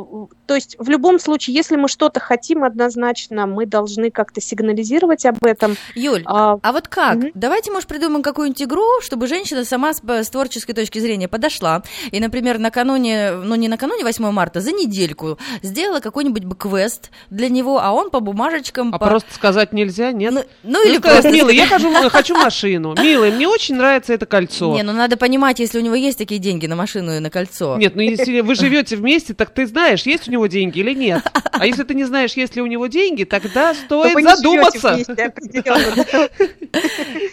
то 0.46 0.54
есть 0.54 0.76
в 0.78 0.88
любом 0.88 1.18
случае, 1.18 1.54
если 1.54 1.76
мы 1.76 1.88
что-то 1.88 2.20
хотим, 2.20 2.64
однозначно 2.64 3.46
мы 3.46 3.66
должны 3.66 4.10
как-то 4.10 4.40
сигнализировать 4.40 5.26
об 5.26 5.44
этом. 5.44 5.76
Юль, 5.94 6.22
а, 6.26 6.58
а 6.62 6.72
вот 6.72 6.88
как? 6.88 7.16
Угу. 7.16 7.30
Давайте, 7.34 7.70
может, 7.70 7.88
придумаем 7.88 8.22
какую-нибудь 8.22 8.62
игру, 8.62 8.86
чтобы 9.02 9.26
женщина 9.26 9.64
сама 9.64 9.92
с, 9.92 10.00
с 10.02 10.30
творческой 10.30 10.72
точки 10.72 10.98
зрения 10.98 11.28
подошла 11.28 11.82
и, 12.10 12.20
например, 12.20 12.58
накануне, 12.58 13.32
ну 13.32 13.54
не 13.54 13.68
накануне 13.68 14.04
8 14.04 14.30
марта, 14.30 14.60
за 14.60 14.72
недельку 14.72 15.38
сделала 15.62 16.00
какой-нибудь 16.00 16.44
бы 16.44 16.56
квест 16.56 17.10
для 17.30 17.48
него, 17.48 17.80
а 17.80 17.92
он 17.92 18.10
по 18.10 18.20
бумажечкам... 18.20 18.94
А 18.94 18.98
по... 18.98 19.06
просто 19.06 19.34
сказать 19.34 19.72
нельзя, 19.72 20.12
нет? 20.12 20.32
Ну, 20.32 20.44
ну 20.62 20.86
или 20.86 20.98
сказать, 20.98 21.22
просто... 21.22 21.36
Милый, 21.36 21.56
я 21.56 21.66
хочу, 21.66 21.92
хочу 22.08 22.34
машину. 22.34 22.94
Милый, 23.02 23.32
мне 23.32 23.46
очень 23.46 23.76
нравится 23.76 24.14
это 24.14 24.26
кольцо. 24.26 24.74
Не, 24.74 24.82
ну 24.82 24.92
надо 24.92 25.16
понимать, 25.16 25.58
если 25.58 25.78
у 25.78 25.82
него 25.82 25.94
есть 25.94 26.18
такие 26.18 26.40
деньги 26.40 26.66
на 26.66 26.76
машину 26.76 27.14
и 27.14 27.18
на 27.18 27.30
кольцо. 27.30 27.76
Нет, 27.76 27.96
ну 27.96 28.02
если 28.02 28.40
вы 28.40 28.54
живете 28.54 28.96
вместе, 28.96 29.34
так 29.34 29.50
ты 29.58 29.66
знаешь, 29.66 30.02
есть 30.02 30.28
у 30.28 30.30
него 30.30 30.46
деньги 30.46 30.78
или 30.78 30.94
нет. 30.94 31.20
А 31.50 31.66
если 31.66 31.82
ты 31.82 31.96
не 31.96 32.04
знаешь, 32.04 32.34
есть 32.34 32.54
ли 32.54 32.62
у 32.62 32.66
него 32.66 32.86
деньги, 32.86 33.24
тогда 33.24 33.74
стоит 33.86 34.22
задуматься. 34.22 34.96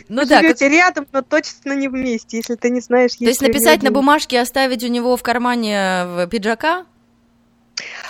Ну 0.07 0.25
да. 0.25 0.41
Живете 0.41 0.69
рядом, 0.69 1.07
но 1.11 1.21
точно 1.21 1.73
не 1.73 1.87
вместе, 1.87 2.37
если 2.37 2.55
ты 2.55 2.69
не 2.69 2.79
знаешь, 2.79 3.11
есть 3.11 3.19
То 3.19 3.25
есть 3.25 3.41
написать 3.41 3.83
на 3.83 3.91
бумажке, 3.91 4.39
оставить 4.39 4.83
у 4.83 4.87
него 4.87 5.17
в 5.17 5.23
кармане 5.23 6.27
пиджака? 6.31 6.85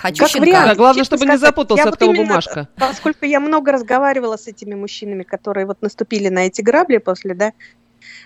Хочу 0.02 0.24
как 0.24 0.30
щенка. 0.30 0.46
Вариант, 0.46 0.68
да, 0.68 0.76
главное, 0.76 1.04
чтобы 1.04 1.24
сказать, 1.24 1.42
не 1.42 1.46
запутался, 1.46 1.90
от 1.90 1.98
кого 1.98 2.14
именно, 2.14 2.28
бумажка. 2.28 2.70
Поскольку 2.76 3.26
я 3.26 3.40
много 3.40 3.72
разговаривала 3.72 4.38
с 4.38 4.48
этими 4.48 4.76
мужчинами, 4.76 5.24
которые 5.24 5.66
вот 5.66 5.82
наступили 5.82 6.30
на 6.30 6.48
эти 6.48 6.62
грабли 6.62 6.98
после, 6.98 7.34
да, 7.34 7.52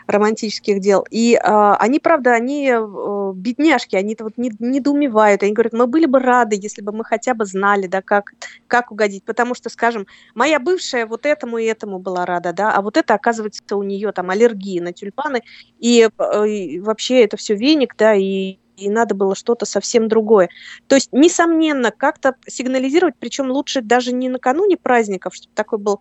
романтических 0.07 0.79
дел. 0.79 1.05
И 1.09 1.35
э, 1.35 1.39
они, 1.79 1.99
правда, 1.99 2.33
они 2.33 2.69
э, 2.71 3.31
бедняжки, 3.35 3.95
они 3.95 4.15
вот 4.19 4.37
не, 4.37 4.51
недоумевают. 4.59 5.43
Они 5.43 5.53
говорят, 5.53 5.73
мы 5.73 5.87
были 5.87 6.05
бы 6.05 6.19
рады, 6.19 6.57
если 6.61 6.81
бы 6.81 6.91
мы 6.91 7.03
хотя 7.03 7.33
бы 7.33 7.45
знали, 7.45 7.87
да, 7.87 8.01
как, 8.01 8.33
как 8.67 8.91
угодить. 8.91 9.23
Потому 9.23 9.55
что, 9.55 9.69
скажем, 9.69 10.07
моя 10.35 10.59
бывшая 10.59 11.05
вот 11.05 11.25
этому 11.25 11.57
и 11.57 11.65
этому 11.65 11.99
была 11.99 12.25
рада, 12.25 12.53
да, 12.53 12.73
а 12.73 12.81
вот 12.81 12.97
это, 12.97 13.13
оказывается, 13.13 13.75
у 13.75 13.83
нее 13.83 14.11
там 14.11 14.29
аллергия 14.29 14.81
на 14.81 14.93
тюльпаны. 14.93 15.43
И, 15.79 16.09
э, 16.17 16.47
и 16.47 16.79
вообще 16.79 17.23
это 17.23 17.37
все 17.37 17.55
веник, 17.55 17.95
да, 17.97 18.13
и 18.13 18.57
и 18.79 18.89
надо 18.89 19.13
было 19.13 19.35
что-то 19.35 19.65
совсем 19.65 20.07
другое. 20.07 20.49
То 20.87 20.95
есть, 20.95 21.09
несомненно, 21.11 21.91
как-то 21.91 22.35
сигнализировать, 22.47 23.15
причем 23.19 23.51
лучше 23.51 23.81
даже 23.81 24.13
не 24.13 24.29
накануне 24.29 24.77
праздников, 24.77 25.35
чтобы 25.35 25.53
такой 25.53 25.79
был 25.79 25.99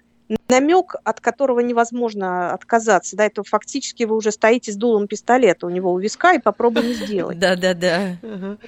намек, 0.49 0.95
от 1.05 1.21
которого 1.21 1.61
невозможно 1.61 2.53
отказаться. 2.53 3.17
Да, 3.17 3.25
это 3.25 3.43
фактически 3.43 4.05
вы 4.05 4.17
уже 4.17 4.31
стоите 4.31 4.73
с 4.73 4.77
дулом 4.77 5.07
пистолета 5.07 5.67
у 5.67 5.71
него 5.71 5.93
у 5.93 5.99
виска 5.99 6.33
и 6.33 6.39
попробуй 6.39 6.93
сделать. 6.95 7.39
Да, 7.49 7.55
да, 7.57 7.73
да. 7.73 8.17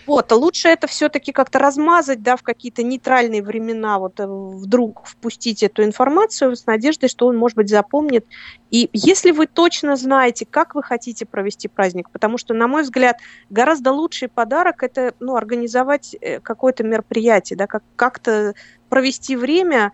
Вот, 0.07 0.31
а 0.31 0.37
лучше 0.37 0.69
это 0.69 0.87
все-таки 0.87 1.33
как-то 1.33 1.59
размазать, 1.59 2.23
да, 2.23 2.37
в 2.37 2.43
какие-то 2.43 2.83
нейтральные 2.83 3.43
времена, 3.43 3.99
вот 3.99 4.21
э, 4.21 4.26
вдруг 4.26 5.07
впустить 5.07 5.62
эту 5.62 5.83
информацию 5.83 6.55
с 6.55 6.67
надеждой, 6.67 7.09
что 7.09 7.26
он, 7.26 7.37
может 7.37 7.57
быть, 7.57 7.69
запомнит. 7.69 8.26
И 8.71 8.88
если 8.93 9.33
вы 9.33 9.47
точно 9.47 9.97
знаете, 9.97 10.47
как 10.49 10.75
вы 10.75 10.83
хотите 10.83 11.26
провести 11.26 11.69
праздник, 11.69 12.11
потому 12.11 12.38
что, 12.38 12.55
на 12.55 12.69
мой 12.69 12.83
взгляд, 12.83 13.17
гораздо 13.49 13.93
лучший 13.93 14.29
подарок 14.29 14.83
это, 14.83 15.14
ну, 15.19 15.35
организовать 15.37 16.14
э, 16.21 16.40
какое-то 16.40 16.85
мероприятие, 16.85 17.57
да, 17.57 17.67
как- 17.67 17.83
как-то 17.97 18.55
провести 18.88 19.37
время, 19.37 19.93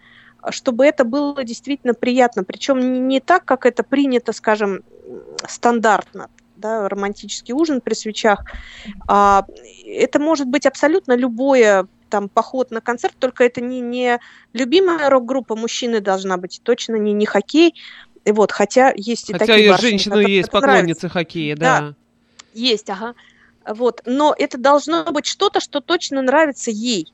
чтобы 0.51 0.87
это 0.87 1.05
было 1.05 1.43
действительно 1.45 1.95
приятно. 1.95 2.45
Причем 2.45 3.09
не 3.09 3.21
так, 3.21 3.45
как 3.45 3.67
это 3.67 3.83
принято, 3.83 4.33
скажем, 4.33 4.83
стандартно 5.47 6.29
да, 6.57 6.89
романтический 6.89 7.55
ужин 7.55 7.81
при 7.81 7.95
свечах. 7.95 8.45
А, 9.07 9.45
это 9.85 10.19
может 10.19 10.49
быть 10.49 10.67
абсолютно 10.67 11.15
любое 11.15 11.87
там 12.09 12.29
поход 12.29 12.71
на 12.71 12.81
концерт, 12.81 13.15
только 13.19 13.45
это 13.45 13.61
не, 13.61 13.81
не 13.81 14.21
любимая 14.53 15.11
рок-группа 15.11 15.57
мужчины 15.57 16.01
должна 16.01 16.37
быть, 16.37 16.61
точно 16.63 16.97
не, 16.97 17.13
не 17.13 17.27
хоккей. 17.27 17.75
И 18.25 18.33
вот, 18.33 18.53
хотя 18.53 18.93
есть 18.97 19.31
и 19.31 19.33
хотя 19.33 19.47
такие 19.47 19.73
Хотя 19.73 19.87
и 19.87 19.91
женщины 19.91 20.19
есть 20.29 20.51
поклонницы 20.51 20.83
нравится. 20.83 21.09
хоккея, 21.09 21.57
да. 21.57 21.81
да. 21.81 21.95
Есть, 22.55 22.89
ага. 22.91 23.15
Вот, 23.67 24.03
но 24.07 24.35
это 24.37 24.59
должно 24.59 25.05
быть 25.05 25.27
что-то, 25.27 25.61
что 25.61 25.81
точно 25.81 26.23
нравится 26.23 26.71
ей. 26.71 27.13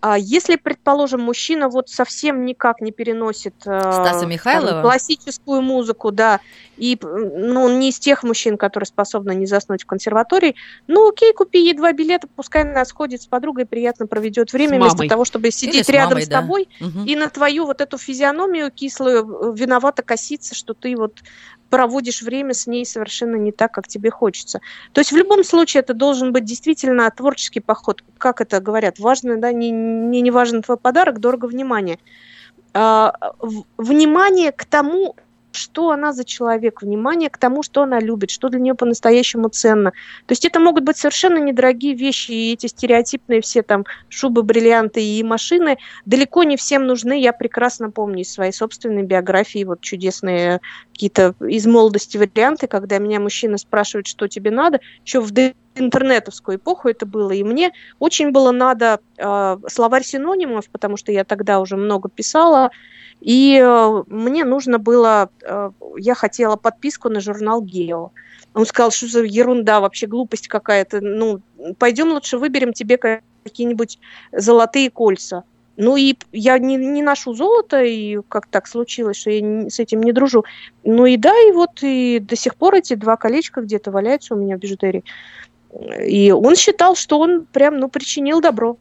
А 0.00 0.18
если, 0.18 0.56
предположим, 0.56 1.22
мужчина 1.22 1.68
вот 1.68 1.88
совсем 1.88 2.44
никак 2.44 2.80
не 2.80 2.92
переносит 2.92 3.54
э, 3.64 3.80
Стаса 3.80 4.26
Михайлова? 4.26 4.82
классическую 4.82 5.62
музыку, 5.62 6.12
да, 6.12 6.40
и 6.76 6.98
ну, 7.02 7.64
он 7.64 7.78
не 7.78 7.88
из 7.88 7.98
тех 7.98 8.22
мужчин, 8.22 8.58
которые 8.58 8.86
способны 8.86 9.34
не 9.34 9.46
заснуть 9.46 9.84
в 9.84 9.86
консерватории, 9.86 10.54
ну 10.86 11.08
окей, 11.08 11.32
купи 11.32 11.60
ей 11.60 11.72
два 11.72 11.92
билета, 11.92 12.28
пускай 12.36 12.62
она 12.62 12.84
сходит 12.84 13.22
с 13.22 13.26
подругой, 13.26 13.64
приятно 13.64 14.06
проведет 14.06 14.52
время, 14.52 14.78
вместо 14.78 15.08
того, 15.08 15.24
чтобы 15.24 15.50
сидеть 15.50 15.86
с 15.86 15.88
рядом 15.88 16.10
мамой, 16.10 16.24
с 16.24 16.28
тобой 16.28 16.68
да. 16.78 16.86
и 17.06 17.16
на 17.16 17.30
твою 17.30 17.64
вот 17.64 17.80
эту 17.80 17.96
физиономию 17.96 18.70
кислую 18.70 19.54
э, 19.54 19.56
виновато 19.56 20.02
коситься, 20.02 20.54
что 20.54 20.74
ты 20.74 20.94
вот 20.94 21.22
проводишь 21.70 22.22
время 22.22 22.54
с 22.54 22.66
ней 22.66 22.86
совершенно 22.86 23.36
не 23.36 23.52
так, 23.52 23.72
как 23.72 23.88
тебе 23.88 24.10
хочется. 24.10 24.60
То 24.92 25.00
есть 25.00 25.12
в 25.12 25.16
любом 25.16 25.44
случае 25.44 25.80
это 25.80 25.94
должен 25.94 26.32
быть 26.32 26.44
действительно 26.44 27.10
творческий 27.10 27.60
поход. 27.60 28.02
Как 28.18 28.40
это 28.40 28.60
говорят? 28.60 28.98
Важно, 28.98 29.36
да, 29.36 29.52
не, 29.52 29.70
не, 29.70 30.20
не 30.20 30.30
важен 30.30 30.62
твой 30.62 30.76
подарок, 30.76 31.20
дорого 31.20 31.46
внимание. 31.46 31.98
А, 32.74 33.12
внимание 33.78 34.52
к 34.52 34.64
тому, 34.64 35.16
что 35.56 35.90
она 35.90 36.12
за 36.12 36.24
человек, 36.24 36.82
внимание 36.82 37.30
к 37.30 37.38
тому, 37.38 37.62
что 37.62 37.82
она 37.82 37.98
любит, 37.98 38.30
что 38.30 38.48
для 38.48 38.60
нее 38.60 38.74
по-настоящему 38.74 39.48
ценно. 39.48 39.90
То 40.26 40.32
есть 40.32 40.44
это 40.44 40.60
могут 40.60 40.84
быть 40.84 40.96
совершенно 40.96 41.38
недорогие 41.38 41.94
вещи, 41.94 42.30
и 42.30 42.52
эти 42.52 42.66
стереотипные 42.66 43.40
все 43.40 43.62
там 43.62 43.84
шубы, 44.08 44.42
бриллианты 44.42 45.02
и 45.02 45.22
машины 45.22 45.78
далеко 46.04 46.44
не 46.44 46.56
всем 46.56 46.86
нужны. 46.86 47.20
Я 47.20 47.32
прекрасно 47.32 47.90
помню 47.90 48.22
из 48.22 48.32
своей 48.32 48.52
собственной 48.52 49.02
биографии 49.02 49.64
вот 49.64 49.80
чудесные 49.80 50.60
какие-то 50.92 51.34
из 51.40 51.66
молодости 51.66 52.16
варианты, 52.16 52.66
когда 52.66 52.98
меня 52.98 53.20
мужчина 53.20 53.58
спрашивает, 53.58 54.06
что 54.06 54.28
тебе 54.28 54.50
надо, 54.50 54.80
еще 55.04 55.20
в 55.20 55.30
интернетовскую 55.76 56.58
эпоху 56.58 56.88
это 56.88 57.06
было, 57.06 57.30
и 57.30 57.42
мне 57.42 57.72
очень 57.98 58.30
было 58.30 58.50
надо 58.50 59.00
э, 59.16 59.56
словарь 59.68 60.04
синонимов, 60.04 60.68
потому 60.70 60.96
что 60.96 61.12
я 61.12 61.24
тогда 61.24 61.60
уже 61.60 61.76
много 61.76 62.08
писала, 62.08 62.70
и 63.20 63.60
э, 63.62 64.02
мне 64.08 64.44
нужно 64.44 64.78
было, 64.78 65.30
э, 65.42 65.70
я 65.98 66.14
хотела 66.14 66.56
подписку 66.56 67.08
на 67.08 67.20
журнал 67.20 67.62
«Гео». 67.62 68.12
Он 68.54 68.64
сказал, 68.64 68.90
что 68.90 69.06
за 69.06 69.22
ерунда, 69.22 69.80
вообще 69.80 70.06
глупость 70.06 70.48
какая-то. 70.48 71.02
Ну, 71.02 71.42
пойдем 71.78 72.12
лучше 72.12 72.38
выберем 72.38 72.72
тебе 72.72 72.96
какие-нибудь 73.44 73.98
золотые 74.32 74.90
кольца. 74.90 75.44
Ну 75.76 75.96
и 75.96 76.16
я 76.32 76.58
не, 76.58 76.76
не 76.76 77.02
ношу 77.02 77.34
золото, 77.34 77.82
и 77.82 78.18
как 78.28 78.46
так 78.46 78.66
случилось, 78.66 79.18
что 79.18 79.30
я 79.30 79.42
не, 79.42 79.68
с 79.68 79.78
этим 79.78 80.02
не 80.02 80.12
дружу. 80.12 80.44
Ну 80.84 81.04
и 81.04 81.16
да, 81.18 81.34
и 81.48 81.52
вот 81.52 81.82
и 81.82 82.18
до 82.18 82.34
сих 82.34 82.56
пор 82.56 82.76
эти 82.76 82.94
два 82.94 83.16
колечка 83.16 83.60
где-то 83.60 83.90
валяются 83.90 84.34
у 84.34 84.38
меня 84.38 84.56
в 84.56 84.60
бижутерии. 84.60 85.04
И 86.06 86.30
он 86.30 86.56
считал, 86.56 86.96
что 86.96 87.18
он 87.18 87.46
прям, 87.46 87.78
ну, 87.78 87.88
причинил 87.88 88.40
добро. 88.40 88.76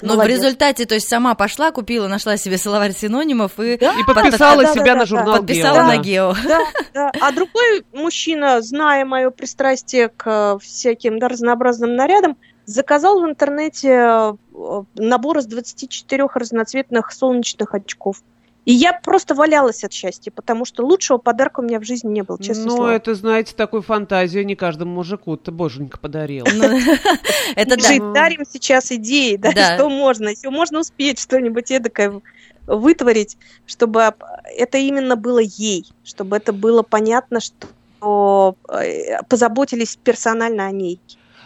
Но 0.00 0.14
Молодец. 0.14 0.24
в 0.24 0.36
результате, 0.36 0.86
то 0.86 0.94
есть 0.94 1.08
сама 1.08 1.34
пошла, 1.34 1.70
купила, 1.70 2.08
нашла 2.08 2.36
себе 2.36 2.58
словарь 2.58 2.92
синонимов 2.92 3.60
и, 3.60 3.76
да? 3.76 3.94
и 3.98 4.04
подписала 4.04 4.64
да, 4.64 4.72
себя 4.72 4.94
да, 4.94 4.94
на 4.96 5.06
журнал 5.06 5.36
Подписала 5.36 5.76
Гео. 5.76 5.86
на 5.86 5.96
Гео. 5.98 6.34
Да, 6.46 6.60
да. 6.94 7.12
А 7.20 7.32
другой 7.32 7.84
мужчина, 7.92 8.60
зная 8.60 9.04
мое 9.04 9.30
пристрастие 9.30 10.08
к 10.08 10.58
всяким 10.60 11.18
да, 11.18 11.28
разнообразным 11.28 11.94
нарядам, 11.94 12.36
заказал 12.66 13.20
в 13.20 13.28
интернете 13.28 13.88
э, 13.90 14.82
набор 14.96 15.38
из 15.38 15.46
24 15.46 16.26
разноцветных 16.34 17.12
солнечных 17.12 17.74
очков. 17.74 18.22
И 18.64 18.72
я 18.72 18.92
просто 18.92 19.34
валялась 19.34 19.82
от 19.82 19.92
счастья, 19.92 20.30
потому 20.30 20.64
что 20.64 20.84
лучшего 20.84 21.18
подарка 21.18 21.60
у 21.60 21.62
меня 21.64 21.80
в 21.80 21.84
жизни 21.84 22.10
не 22.10 22.22
было, 22.22 22.40
честно 22.40 22.66
Ну, 22.66 22.76
слово. 22.76 22.90
это, 22.90 23.14
знаете, 23.14 23.54
такую 23.56 23.82
фантазию 23.82 24.46
не 24.46 24.54
каждому 24.54 24.94
мужику 24.94 25.36
ты 25.36 25.50
боженька 25.50 25.98
подарил. 25.98 26.46
Ну, 26.52 26.64
это 27.56 27.76
да. 27.76 28.12
дарим 28.12 28.44
сейчас 28.48 28.92
идеи, 28.92 29.34
да, 29.36 29.74
что 29.74 29.88
можно. 29.88 30.28
Если 30.28 30.48
можно 30.48 30.78
успеть 30.78 31.18
что-нибудь 31.18 31.72
эдакое 31.72 32.20
вытворить, 32.66 33.36
чтобы 33.66 34.14
это 34.44 34.78
именно 34.78 35.16
было 35.16 35.40
ей, 35.40 35.86
чтобы 36.04 36.36
это 36.36 36.52
было 36.52 36.82
понятно, 36.82 37.40
что 37.40 38.56
э, 38.68 39.22
позаботились 39.28 39.96
персонально 39.96 40.66
о 40.66 40.70
ней. 40.70 41.00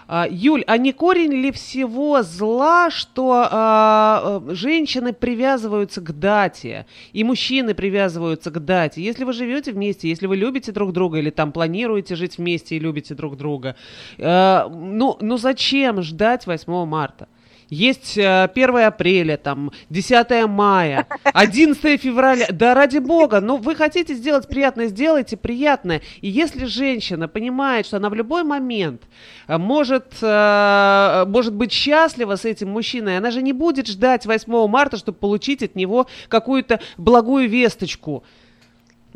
А, 0.09 0.27
Юль, 0.31 0.63
а 0.67 0.79
не 0.79 0.93
корень 0.93 1.33
ли 1.33 1.51
всего 1.51 2.23
зла, 2.23 2.91
что 2.91 3.49
а, 3.51 4.41
э, 4.49 4.55
женщины 4.55 5.13
привязываются 5.13 6.01
к 6.01 6.17
дате, 6.19 6.87
и 7.13 7.25
мужчины 7.25 7.75
привязываются 7.75 8.51
к 8.51 8.65
дате? 8.65 9.03
Если 9.03 9.25
вы 9.25 9.33
живете 9.33 9.73
вместе, 9.73 10.09
если 10.09 10.27
вы 10.27 10.37
любите 10.37 10.71
друг 10.71 10.93
друга, 10.93 11.19
или 11.19 11.31
там 11.31 11.51
планируете 11.51 12.15
жить 12.15 12.39
вместе 12.39 12.77
и 12.77 12.79
любите 12.79 13.15
друг 13.15 13.37
друга, 13.37 13.75
а, 14.19 14.69
ну, 14.69 15.17
ну 15.21 15.39
зачем 15.39 16.03
ждать 16.03 16.47
8 16.47 16.85
марта? 16.87 17.27
Есть 17.69 18.17
1 18.17 18.23
э, 18.25 18.85
апреля, 18.85 19.37
там, 19.37 19.73
10 19.91 20.47
мая, 20.49 21.07
11 21.25 22.01
февраля. 22.01 22.47
Да 22.51 22.75
ради 22.75 22.99
бога, 22.99 23.41
ну 23.41 23.57
вы 23.57 23.75
хотите 23.75 24.15
сделать 24.15 24.49
приятное, 24.49 24.87
сделайте 24.87 25.37
приятное. 25.37 26.03
И 26.21 26.29
если 26.29 26.67
женщина 26.67 27.29
понимает, 27.29 27.87
что 27.87 27.97
она 27.97 28.09
в 28.09 28.15
любой 28.15 28.45
момент 28.45 29.03
э, 29.49 29.59
может, 29.59 30.15
э, 30.23 31.25
может 31.27 31.55
быть 31.55 31.73
счастлива 31.73 32.37
с 32.37 32.45
этим 32.45 32.71
мужчиной, 32.71 33.19
она 33.19 33.31
же 33.31 33.43
не 33.43 33.53
будет 33.53 33.89
ждать 33.89 34.27
8 34.27 34.69
марта, 34.69 34.97
чтобы 34.97 35.19
получить 35.19 35.63
от 35.63 35.75
него 35.75 36.07
какую-то 36.29 36.81
благую 36.97 37.49
весточку. 37.49 38.25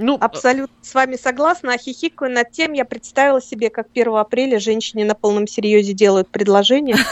Ну, 0.03 0.17
Абсолютно 0.19 0.75
с 0.81 0.95
вами 0.95 1.17
согласна. 1.17 1.75
А 1.75 1.79
хихикаю 1.79 2.33
над 2.33 2.51
тем, 2.51 2.73
я 2.73 2.87
представила 2.87 3.41
себе, 3.43 3.69
как 3.69 3.89
1 3.93 4.15
апреля 4.15 4.59
женщине 4.59 5.05
на 5.05 5.15
полном 5.15 5.47
серьезе 5.47 5.93
делают 5.93 6.29
предложение. 6.29 6.97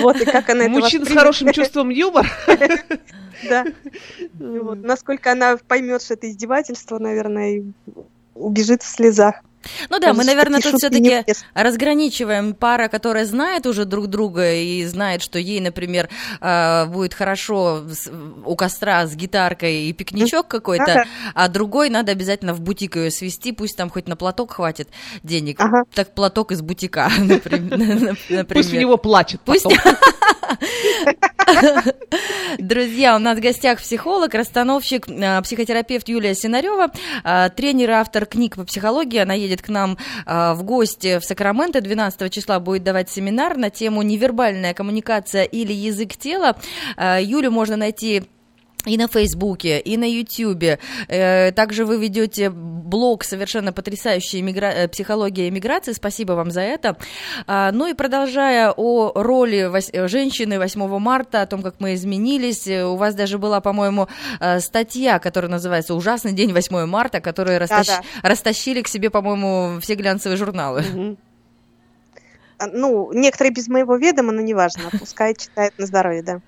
Вот, 0.00 0.20
и 0.20 0.24
как 0.24 0.48
она 0.50 0.64
это 0.64 0.72
Мужчин 0.72 1.04
с 1.04 1.08
хорошим 1.08 1.52
чувством 1.52 1.90
юмора. 1.90 2.28
Да. 3.48 3.64
Насколько 4.34 5.32
она 5.32 5.56
поймет, 5.56 6.02
что 6.02 6.14
это 6.14 6.30
издевательство, 6.30 6.98
наверное, 6.98 7.64
убежит 8.34 8.82
в 8.82 8.86
слезах. 8.86 9.36
Ну 9.88 9.98
да, 9.98 10.12
мы, 10.12 10.24
наверное, 10.24 10.60
тут 10.60 10.74
все-таки 10.74 11.24
разграничиваем 11.54 12.54
пара, 12.54 12.88
которая 12.88 13.24
знает 13.24 13.66
уже 13.66 13.84
друг 13.84 14.06
друга 14.08 14.52
и 14.54 14.84
знает, 14.84 15.22
что 15.22 15.38
ей, 15.38 15.60
например, 15.60 16.08
а, 16.40 16.86
будет 16.86 17.14
хорошо 17.14 17.84
у 18.44 18.56
костра 18.56 19.06
с 19.06 19.14
гитаркой 19.14 19.84
и 19.84 19.92
пикничок 19.92 20.48
какой-то, 20.48 21.04
а 21.34 21.48
другой 21.48 21.90
надо 21.90 22.12
обязательно 22.12 22.54
в 22.54 22.60
бутик 22.60 22.96
ее 22.96 23.10
свести, 23.10 23.52
пусть 23.52 23.76
там 23.76 23.90
хоть 23.90 24.08
на 24.08 24.16
платок 24.16 24.52
хватит 24.52 24.88
денег. 25.22 25.60
Ага. 25.60 25.84
Так 25.94 26.14
платок 26.14 26.52
из 26.52 26.62
бутика, 26.62 27.10
например. 27.18 28.16
Пусть 28.48 28.72
у 28.72 28.76
него 28.76 28.96
плачет 28.96 29.40
Пусть... 29.44 29.66
Друзья, 32.58 33.16
у 33.16 33.18
нас 33.18 33.38
в 33.38 33.40
гостях 33.40 33.80
психолог, 33.80 34.34
расстановщик, 34.34 35.06
а, 35.08 35.40
психотерапевт 35.42 36.08
Юлия 36.08 36.34
Синарева, 36.34 36.90
а, 37.24 37.48
тренер 37.48 37.90
автор 37.92 38.26
книг 38.26 38.56
по 38.56 38.64
психологии. 38.64 39.18
Она 39.18 39.34
едет 39.34 39.62
к 39.62 39.68
нам 39.68 39.98
а, 40.26 40.54
в 40.54 40.62
гости 40.62 41.18
в 41.18 41.24
Сакраменто. 41.24 41.80
12 41.80 42.30
числа 42.30 42.60
будет 42.60 42.82
давать 42.82 43.10
семинар 43.10 43.56
на 43.56 43.70
тему 43.70 44.02
невербальная 44.02 44.74
коммуникация 44.74 45.44
или 45.44 45.72
язык 45.72 46.16
тела. 46.16 46.56
Юлю 46.98 47.50
можно 47.50 47.76
найти 47.76 48.24
и 48.86 48.96
на 48.96 49.08
Фейсбуке, 49.08 49.78
и 49.78 49.96
на 49.96 50.04
Ютьюбе. 50.04 50.78
Э, 51.08 51.52
также 51.52 51.84
вы 51.84 51.98
ведете 51.98 52.50
блог 52.50 53.24
совершенно 53.24 53.72
потрясающий 53.72 54.42
мигра... 54.42 54.66
Э, 54.66 54.88
психология 54.88 55.48
иммиграции. 55.48 55.92
Спасибо 55.92 56.32
вам 56.32 56.50
за 56.50 56.62
это. 56.62 56.96
А, 57.46 57.72
ну 57.72 57.86
и 57.86 57.94
продолжая 57.94 58.72
о 58.76 59.12
роли 59.14 59.64
вось... 59.64 59.90
женщины 59.92 60.58
8 60.58 60.98
марта, 60.98 61.42
о 61.42 61.46
том, 61.46 61.62
как 61.62 61.76
мы 61.78 61.94
изменились, 61.94 62.66
э, 62.66 62.84
у 62.84 62.96
вас 62.96 63.14
даже 63.14 63.38
была, 63.38 63.60
по-моему, 63.60 64.08
статья, 64.60 65.18
которая 65.18 65.50
называется 65.50 65.94
«Ужасный 65.94 66.32
день 66.32 66.52
8 66.52 66.86
марта», 66.86 67.20
которую 67.20 67.58
растащ... 67.58 67.86
да, 67.86 68.02
да. 68.22 68.28
растащили 68.28 68.82
к 68.82 68.88
себе, 68.88 69.10
по-моему, 69.10 69.80
все 69.80 69.94
глянцевые 69.94 70.36
журналы. 70.36 70.80
Угу. 70.80 71.16
Ну, 72.72 73.12
некоторые 73.12 73.52
без 73.52 73.68
моего 73.68 73.96
ведома, 73.96 74.32
но 74.32 74.40
неважно, 74.40 74.90
пускай 74.98 75.34
читают 75.34 75.78
на 75.78 75.86
здоровье, 75.86 76.22
да. 76.22 76.40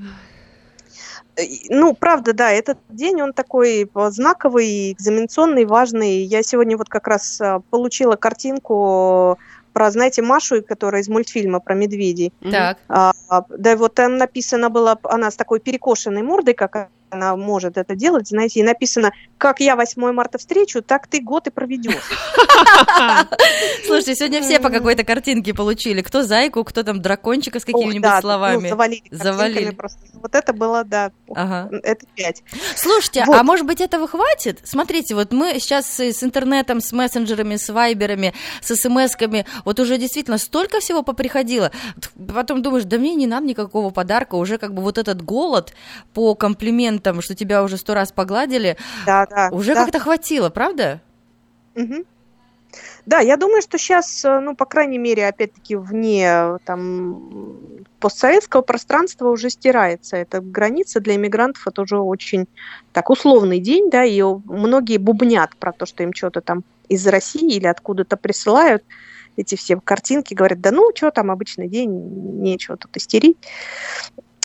Ну, 1.71 1.95
правда, 1.95 2.33
да, 2.33 2.51
этот 2.51 2.79
день, 2.89 3.23
он 3.23 3.33
такой 3.33 3.91
знаковый, 3.95 4.93
экзаменационный, 4.93 5.65
важный. 5.65 6.23
Я 6.23 6.43
сегодня 6.43 6.77
вот 6.77 6.89
как 6.89 7.09
раз 7.09 7.41
а, 7.41 7.61
получила 7.71 8.17
картинку 8.17 9.39
про, 9.73 9.91
знаете, 9.91 10.21
Машу, 10.21 10.63
которая 10.63 11.01
из 11.03 11.09
мультфильма 11.09 11.61
про 11.61 11.75
медведей. 11.75 12.33
Так. 12.51 12.79
А, 12.89 13.13
да, 13.49 13.77
вот 13.77 13.95
там 13.95 14.19
написано 14.19 14.69
было, 14.69 14.99
она 15.05 15.31
с 15.31 15.37
такой 15.37 15.61
перекошенной 15.61 16.23
мордой, 16.23 16.55
как 16.55 16.91
она 17.13 17.37
может 17.37 17.77
это 17.77 17.95
делать, 17.95 18.29
знаете, 18.29 18.61
и 18.61 18.63
написано, 18.63 19.13
как 19.37 19.61
я 19.61 19.77
8 19.77 20.13
марта 20.13 20.39
встречу, 20.39 20.83
так 20.83 21.07
ты 21.07 21.21
год 21.21 21.47
и 21.47 21.51
проведешь. 21.51 21.95
Слушайте, 23.87 24.15
сегодня 24.15 24.41
все 24.41 24.59
по 24.61 24.71
какой-то 24.71 25.05
картинке 25.05 25.53
получили. 25.53 26.01
Кто 26.01 26.23
зайку, 26.23 26.65
кто 26.65 26.83
там 26.83 27.03
дракончика 27.03 27.61
с 27.61 27.65
какими-нибудь 27.65 28.11
ну, 28.11 28.21
словами. 28.21 28.69
завалили. 28.69 29.03
Завалили. 29.11 29.77
Вот 30.15 30.35
это 30.35 30.53
было, 30.53 30.85
да, 30.85 31.13
это 31.29 32.07
пять. 32.15 32.43
Слушайте, 32.77 33.25
а 33.27 33.43
может 33.43 33.67
быть 33.67 33.81
этого 33.81 34.09
хватит? 34.09 34.61
Смотрите, 34.65 35.15
вот 35.15 35.33
мы 35.33 35.59
сейчас 35.59 36.01
с 36.01 36.23
интернетом, 36.23 36.81
с 36.81 36.93
мессенджерами, 36.93 37.57
с 37.57 37.69
вайберами, 37.69 38.33
с 38.63 38.71
смс-ками, 38.75 39.45
вот 39.65 39.81
уже 39.81 39.99
действительно 39.99 40.39
столько 40.39 40.81
всего 40.81 41.03
поприходило. 41.03 41.73
Потом 42.33 42.63
думаешь, 42.63 42.85
да 42.85 42.97
мне 42.97 43.15
не 43.15 43.27
надо 43.27 43.47
никакого 43.47 43.91
подарка, 43.91 44.37
уже 44.37 44.57
как 44.57 44.73
бы 44.73 44.83
вот 44.83 44.97
этот 44.97 45.23
голод 45.23 45.75
по 46.15 46.35
комплиментам, 47.03 47.23
что 47.23 47.35
тебя 47.35 47.63
уже 47.63 47.77
сто 47.77 47.95
раз 47.95 48.13
погладили, 48.13 48.77
да, 49.07 49.27
да, 49.27 49.49
уже 49.53 49.75
да. 49.75 49.85
как-то 49.85 49.99
хватило, 49.99 50.51
правда? 50.51 51.01
Угу. 51.75 52.05
Да, 53.05 53.19
я 53.19 53.37
думаю, 53.37 53.61
что 53.63 53.79
сейчас, 53.79 54.25
э, 54.25 54.41
ну, 54.41 54.55
по 54.55 54.65
крайней 54.65 54.99
мере, 54.99 55.27
опять-таки, 55.27 55.77
вне 55.77 56.59
там 56.65 57.85
постсоветского 58.01 58.63
пространства 58.63 59.29
уже 59.29 59.51
стирается. 59.51 60.17
Эта 60.17 60.41
граница 60.41 61.01
для 61.01 61.17
иммигрантов 61.17 61.67
это 61.67 61.83
уже 61.83 61.99
очень 61.99 62.47
так 62.93 63.11
условный 63.11 63.59
день, 63.59 63.91
да, 63.91 64.05
и 64.05 64.23
многие 64.23 64.99
бубнят 64.99 65.57
про 65.57 65.73
то, 65.73 65.85
что 65.87 66.03
им 66.03 66.15
что-то 66.15 66.41
там 66.41 66.63
из 66.89 67.07
России 67.07 67.57
или 67.57 67.67
откуда-то 67.67 68.17
присылают 68.17 68.85
эти 69.37 69.55
все 69.57 69.81
картинки, 69.81 70.35
говорят, 70.35 70.61
да 70.61 70.71
ну, 70.71 70.91
что 70.95 71.11
там, 71.11 71.31
обычный 71.31 71.69
день, 71.69 71.91
нечего 72.43 72.77
тут 72.77 72.97
истерить. 72.97 73.39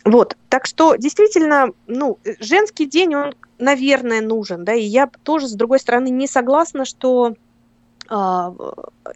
Вот, 0.08 0.38
так 0.48 0.66
что 0.66 0.96
действительно, 0.96 1.72
ну, 1.86 2.18
женский 2.40 2.86
день, 2.86 3.14
он, 3.14 3.36
наверное, 3.60 4.22
нужен, 4.22 4.64
да, 4.64 4.74
и 4.74 4.84
я 4.84 5.10
тоже, 5.24 5.50
с 5.50 5.54
другой 5.54 5.80
стороны, 5.80 6.08
не 6.10 6.28
согласна, 6.28 6.86
что 6.86 7.34
а, 8.08 8.54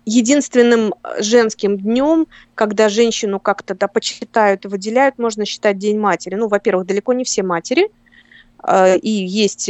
единственным 0.05 0.93
женским 1.19 1.77
днем, 1.77 2.27
когда 2.55 2.89
женщину 2.89 3.39
как-то 3.39 3.73
да, 3.73 3.87
почитают 3.87 4.65
и 4.65 4.67
выделяют, 4.67 5.17
можно 5.17 5.45
считать 5.45 5.77
День 5.77 5.97
матери. 5.97 6.35
Ну, 6.35 6.49
во-первых, 6.49 6.87
далеко 6.87 7.13
не 7.13 7.23
все 7.23 7.41
матери, 7.41 7.89
и 8.67 9.09
есть 9.09 9.69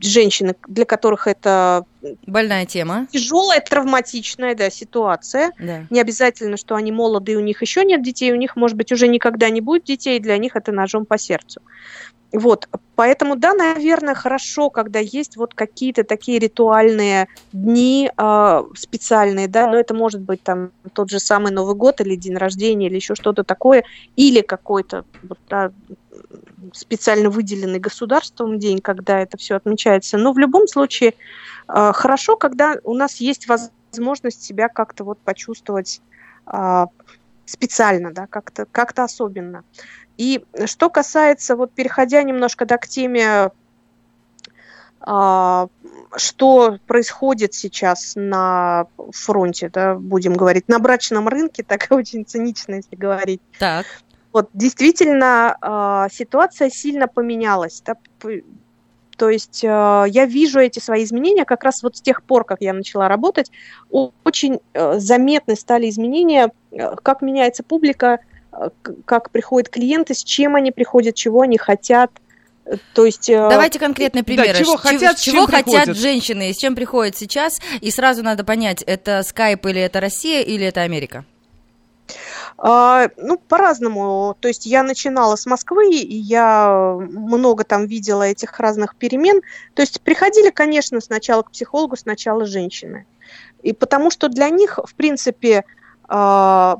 женщины, 0.00 0.54
для 0.68 0.84
которых 0.84 1.26
это 1.26 1.84
больная 2.26 2.66
тема, 2.66 3.06
тяжелая, 3.10 3.60
травматичная 3.60 4.54
да, 4.54 4.70
ситуация. 4.70 5.52
Да. 5.58 5.86
Не 5.90 6.00
обязательно, 6.00 6.56
что 6.56 6.74
они 6.74 6.92
молоды, 6.92 7.36
у 7.36 7.40
них 7.40 7.62
еще 7.62 7.84
нет 7.84 8.02
детей, 8.02 8.32
у 8.32 8.36
них, 8.36 8.56
может 8.56 8.76
быть, 8.76 8.92
уже 8.92 9.08
никогда 9.08 9.50
не 9.50 9.60
будет 9.60 9.84
детей, 9.84 10.18
для 10.20 10.36
них 10.38 10.54
это 10.56 10.70
ножом 10.70 11.06
по 11.06 11.18
сердцу. 11.18 11.60
Вот, 12.34 12.68
поэтому, 12.96 13.36
да, 13.36 13.54
наверное, 13.54 14.14
хорошо, 14.16 14.68
когда 14.68 14.98
есть 14.98 15.36
вот 15.36 15.54
какие-то 15.54 16.02
такие 16.02 16.40
ритуальные 16.40 17.28
дни 17.52 18.10
э, 18.10 18.62
специальные, 18.74 19.46
да, 19.46 19.68
но 19.68 19.76
это 19.76 19.94
может 19.94 20.20
быть 20.20 20.42
там 20.42 20.72
тот 20.94 21.10
же 21.10 21.20
самый 21.20 21.52
Новый 21.52 21.76
год 21.76 22.00
или 22.00 22.16
день 22.16 22.36
рождения 22.36 22.88
или 22.88 22.96
еще 22.96 23.14
что-то 23.14 23.44
такое, 23.44 23.84
или 24.16 24.40
какой-то 24.40 25.04
да, 25.48 25.70
специально 26.72 27.30
выделенный 27.30 27.78
государством 27.78 28.58
день, 28.58 28.80
когда 28.80 29.20
это 29.20 29.36
все 29.36 29.54
отмечается. 29.54 30.18
Но 30.18 30.32
в 30.32 30.38
любом 30.38 30.66
случае 30.66 31.14
э, 31.68 31.92
хорошо, 31.94 32.36
когда 32.36 32.78
у 32.82 32.94
нас 32.94 33.18
есть 33.18 33.46
возможность 33.46 34.42
себя 34.42 34.68
как-то 34.68 35.04
вот 35.04 35.20
почувствовать 35.20 36.02
э, 36.52 36.86
специально, 37.46 38.12
да, 38.12 38.26
как-то 38.26 38.66
как 38.70 38.98
особенно. 38.98 39.64
И 40.16 40.44
что 40.66 40.90
касается, 40.90 41.56
вот 41.56 41.72
переходя 41.72 42.22
немножко 42.22 42.66
да, 42.66 42.78
к 42.78 42.86
теме, 42.86 43.50
а, 45.00 45.68
что 46.16 46.78
происходит 46.86 47.52
сейчас 47.52 48.12
на 48.14 48.86
фронте, 49.12 49.68
да, 49.68 49.94
будем 49.94 50.34
говорить, 50.34 50.68
на 50.68 50.78
брачном 50.78 51.28
рынке, 51.28 51.62
так 51.66 51.88
очень 51.90 52.24
цинично, 52.24 52.76
если 52.76 52.96
говорить. 52.96 53.42
Так. 53.58 53.86
Вот 54.32 54.50
действительно 54.52 55.56
а, 55.60 56.08
ситуация 56.10 56.70
сильно 56.70 57.06
поменялась. 57.06 57.82
Да, 57.84 57.94
то 59.16 59.28
есть 59.28 59.64
а, 59.66 60.04
я 60.04 60.26
вижу 60.26 60.60
эти 60.60 60.78
свои 60.78 61.04
изменения 61.04 61.44
как 61.44 61.64
раз 61.64 61.82
вот 61.82 61.96
с 61.96 62.00
тех 62.00 62.22
пор, 62.22 62.44
как 62.44 62.60
я 62.60 62.72
начала 62.72 63.08
работать, 63.08 63.50
очень 63.90 64.60
э, 64.72 64.98
заметны 64.98 65.56
стали 65.56 65.88
изменения, 65.88 66.50
э, 66.70 66.96
как 67.02 67.22
меняется 67.22 67.62
публика, 67.62 68.20
как 69.04 69.30
приходят 69.30 69.68
клиенты, 69.68 70.14
с 70.14 70.22
чем 70.22 70.54
они 70.56 70.70
приходят, 70.70 71.14
чего 71.14 71.40
они 71.40 71.58
хотят. 71.58 72.10
То 72.94 73.04
есть, 73.04 73.28
э, 73.28 73.48
Давайте 73.50 73.78
конкретные 73.78 74.24
примеры. 74.24 74.52
Да, 74.52 74.58
чего 74.58 74.76
хотят, 74.76 75.18
чего 75.18 75.46
хотят 75.46 75.96
женщины, 75.96 76.52
с 76.52 76.56
чем 76.56 76.74
приходят 76.74 77.16
сейчас, 77.16 77.60
и 77.80 77.90
сразу 77.90 78.22
надо 78.22 78.44
понять, 78.44 78.82
это 78.82 79.22
скайп 79.22 79.66
или 79.66 79.80
это 79.80 80.00
Россия 80.00 80.42
или 80.42 80.64
это 80.64 80.80
Америка? 80.82 81.24
А, 82.56 83.08
ну, 83.16 83.36
по-разному. 83.36 84.36
То 84.40 84.48
есть 84.48 84.66
я 84.66 84.82
начинала 84.82 85.36
с 85.36 85.46
Москвы, 85.46 85.90
и 85.92 86.16
я 86.16 86.96
много 86.98 87.64
там 87.64 87.86
видела 87.86 88.22
этих 88.22 88.58
разных 88.60 88.96
перемен. 88.96 89.42
То 89.74 89.82
есть 89.82 90.00
приходили, 90.00 90.50
конечно, 90.50 91.00
сначала 91.00 91.42
к 91.42 91.50
психологу, 91.50 91.96
сначала 91.96 92.46
женщины. 92.46 93.06
И 93.62 93.72
потому 93.72 94.10
что 94.10 94.28
для 94.28 94.50
них, 94.50 94.78
в 94.84 94.94
принципе, 94.94 95.64
а, 96.06 96.78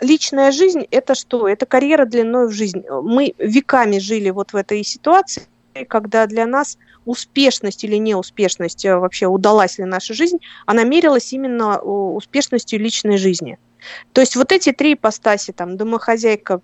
личная 0.00 0.52
жизнь– 0.52 0.86
это 0.90 1.14
что? 1.14 1.48
Это 1.48 1.66
карьера 1.66 2.04
длиной 2.04 2.48
в 2.48 2.52
жизнь. 2.52 2.84
Мы 2.88 3.34
веками 3.38 3.98
жили 3.98 4.30
вот 4.30 4.52
в 4.52 4.56
этой 4.56 4.84
ситуации, 4.84 5.48
когда 5.88 6.26
для 6.26 6.46
нас 6.46 6.76
успешность 7.04 7.84
или 7.84 7.96
неуспешность, 7.96 8.84
э, 8.84 8.96
вообще 8.96 9.26
удалась 9.26 9.78
ли 9.78 9.84
наша 9.84 10.14
жизнь, 10.14 10.38
она 10.66 10.84
мерилась 10.84 11.32
именно 11.32 11.78
успешностью 11.80 12.80
личной 12.80 13.18
жизни. 13.18 13.58
То 14.12 14.20
есть 14.20 14.36
вот 14.36 14.52
эти 14.52 14.72
три 14.72 14.94
ипостаси, 14.94 15.52
там, 15.52 15.76
домохозяйка, 15.76 16.60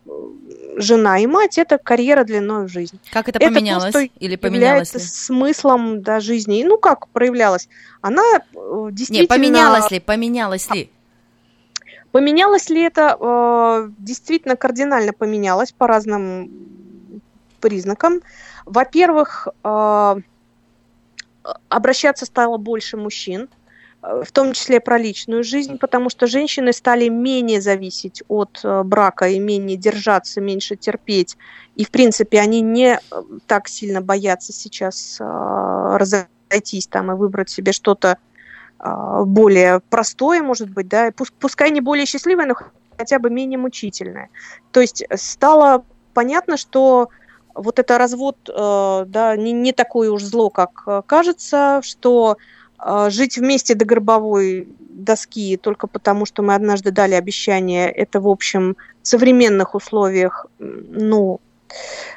жена 0.76 1.18
и 1.18 1.26
мать, 1.26 1.58
это 1.58 1.78
карьера 1.78 2.24
длиной 2.24 2.66
в 2.66 2.68
жизнь. 2.68 2.98
Как 3.12 3.28
это 3.28 3.38
поменялось? 3.38 3.90
Это 3.90 3.92
то, 3.92 4.06
что 4.06 4.14
или 4.18 4.36
поменялось 4.36 4.94
ли? 4.94 5.00
смыслом 5.00 6.02
да, 6.02 6.20
жизни. 6.20 6.64
Ну, 6.64 6.78
как 6.78 7.08
проявлялась? 7.08 7.68
Она 8.00 8.22
действительно... 8.90 9.18
Э, 9.18 9.20
Не, 9.22 9.26
поменялась 9.26 9.90
ли, 9.90 10.00
поменялась 10.00 10.70
ли? 10.70 10.90
Поменялось 12.12 12.70
ли 12.70 12.82
это? 12.82 13.16
Э, 13.20 13.90
действительно 13.98 14.56
кардинально 14.56 15.12
поменялось 15.12 15.72
по 15.72 15.86
разным 15.86 16.50
признакам. 17.60 18.22
Во-первых, 18.70 19.48
э, 19.64 20.16
обращаться 21.68 22.24
стало 22.24 22.56
больше 22.56 22.96
мужчин, 22.96 23.48
э, 24.02 24.22
в 24.24 24.30
том 24.30 24.52
числе 24.52 24.78
про 24.78 24.96
личную 24.96 25.42
жизнь, 25.42 25.76
потому 25.76 26.08
что 26.08 26.28
женщины 26.28 26.72
стали 26.72 27.08
менее 27.08 27.60
зависеть 27.60 28.22
от 28.28 28.60
брака 28.84 29.28
и 29.28 29.40
менее 29.40 29.76
держаться, 29.76 30.40
меньше 30.40 30.76
терпеть. 30.76 31.36
И, 31.74 31.84
в 31.84 31.90
принципе, 31.90 32.38
они 32.38 32.60
не 32.60 33.00
так 33.46 33.66
сильно 33.68 34.00
боятся 34.00 34.52
сейчас 34.52 35.16
разойтись 35.20 36.86
там 36.88 37.10
и 37.10 37.16
выбрать 37.16 37.50
себе 37.50 37.72
что-то 37.72 38.18
более 38.78 39.80
простое, 39.80 40.42
может 40.42 40.70
быть, 40.70 40.88
да, 40.88 41.10
пускай 41.40 41.70
не 41.70 41.80
более 41.80 42.06
счастливое, 42.06 42.46
но 42.46 42.54
хотя 42.96 43.18
бы 43.18 43.30
менее 43.30 43.58
мучительное. 43.58 44.28
То 44.72 44.80
есть 44.80 45.04
стало 45.16 45.84
понятно, 46.14 46.56
что 46.56 47.08
вот 47.60 47.78
это 47.78 47.98
развод, 47.98 48.36
э, 48.48 49.04
да, 49.06 49.36
не, 49.36 49.52
не 49.52 49.72
такое 49.72 50.10
уж 50.10 50.22
зло, 50.22 50.50
как 50.50 50.82
э, 50.86 51.02
кажется, 51.06 51.80
что 51.82 52.36
э, 52.78 53.08
жить 53.10 53.38
вместе 53.38 53.74
до 53.74 53.84
гробовой 53.84 54.68
доски 54.78 55.56
только 55.56 55.86
потому, 55.86 56.26
что 56.26 56.42
мы 56.42 56.54
однажды 56.54 56.90
дали 56.90 57.14
обещание, 57.14 57.90
это, 57.90 58.20
в 58.20 58.28
общем, 58.28 58.76
в 59.02 59.08
современных 59.08 59.74
условиях, 59.74 60.46
ну, 60.58 61.40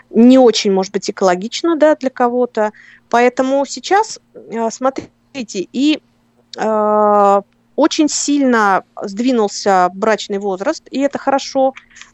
не 0.10 0.38
очень, 0.38 0.72
может 0.72 0.92
быть, 0.92 1.10
экологично, 1.10 1.76
да, 1.76 1.96
для 1.96 2.10
кого-то. 2.10 2.72
Поэтому 3.10 3.66
сейчас, 3.66 4.20
смотрите, 4.72 5.68
и 5.72 6.02
Э, 6.58 7.42
очень 7.76 8.08
сильно 8.08 8.84
сдвинулся 9.02 9.90
брачный 9.94 10.38
возраст, 10.38 10.84
и 10.92 11.00
это 11.00 11.18
хорошо 11.18 11.74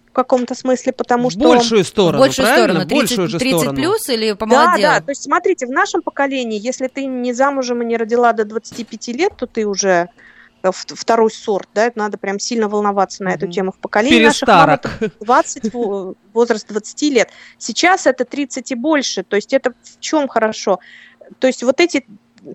в 0.09 0.13
каком-то 0.13 0.55
смысле, 0.55 0.91
потому 0.91 1.29
что... 1.29 1.39
Большую 1.39 1.83
сторону, 1.83 2.19
Большую 2.19 2.47
сторону, 2.47 2.85
30, 2.85 2.97
Большую 2.97 3.27
же 3.27 3.39
30 3.39 3.59
сторону. 3.59 3.75
плюс 3.77 4.09
или 4.09 4.33
помолодел? 4.33 4.89
Да, 4.89 4.99
да, 4.99 5.05
то 5.05 5.11
есть 5.11 5.23
смотрите, 5.23 5.67
в 5.67 5.71
нашем 5.71 6.01
поколении, 6.01 6.59
если 6.59 6.87
ты 6.87 7.05
не 7.05 7.33
замужем 7.33 7.81
и 7.83 7.85
не 7.85 7.97
родила 7.97 8.33
до 8.33 8.43
25 8.43 9.07
лет, 9.09 9.33
то 9.37 9.45
ты 9.45 9.67
уже 9.67 10.09
второй 10.61 11.31
сорт, 11.31 11.69
да, 11.73 11.85
это 11.85 11.99
надо 11.99 12.17
прям 12.17 12.39
сильно 12.39 12.67
волноваться 12.67 13.23
на 13.23 13.29
эту 13.29 13.47
тему. 13.47 13.71
В 13.71 13.77
поколении 13.77 14.19
Перестарок. 14.19 14.83
наших 14.83 15.01
мам 15.01 15.11
20, 15.21 15.73
возраст 16.33 16.67
20 16.67 17.01
лет. 17.03 17.29
Сейчас 17.57 18.07
это 18.07 18.25
30 18.25 18.71
и 18.71 18.75
больше, 18.75 19.23
то 19.23 19.35
есть 19.35 19.53
это 19.53 19.71
в 19.71 19.99
чем 19.99 20.27
хорошо? 20.27 20.79
То 21.37 21.47
есть 21.47 21.63
вот 21.63 21.79
эти 21.79 22.05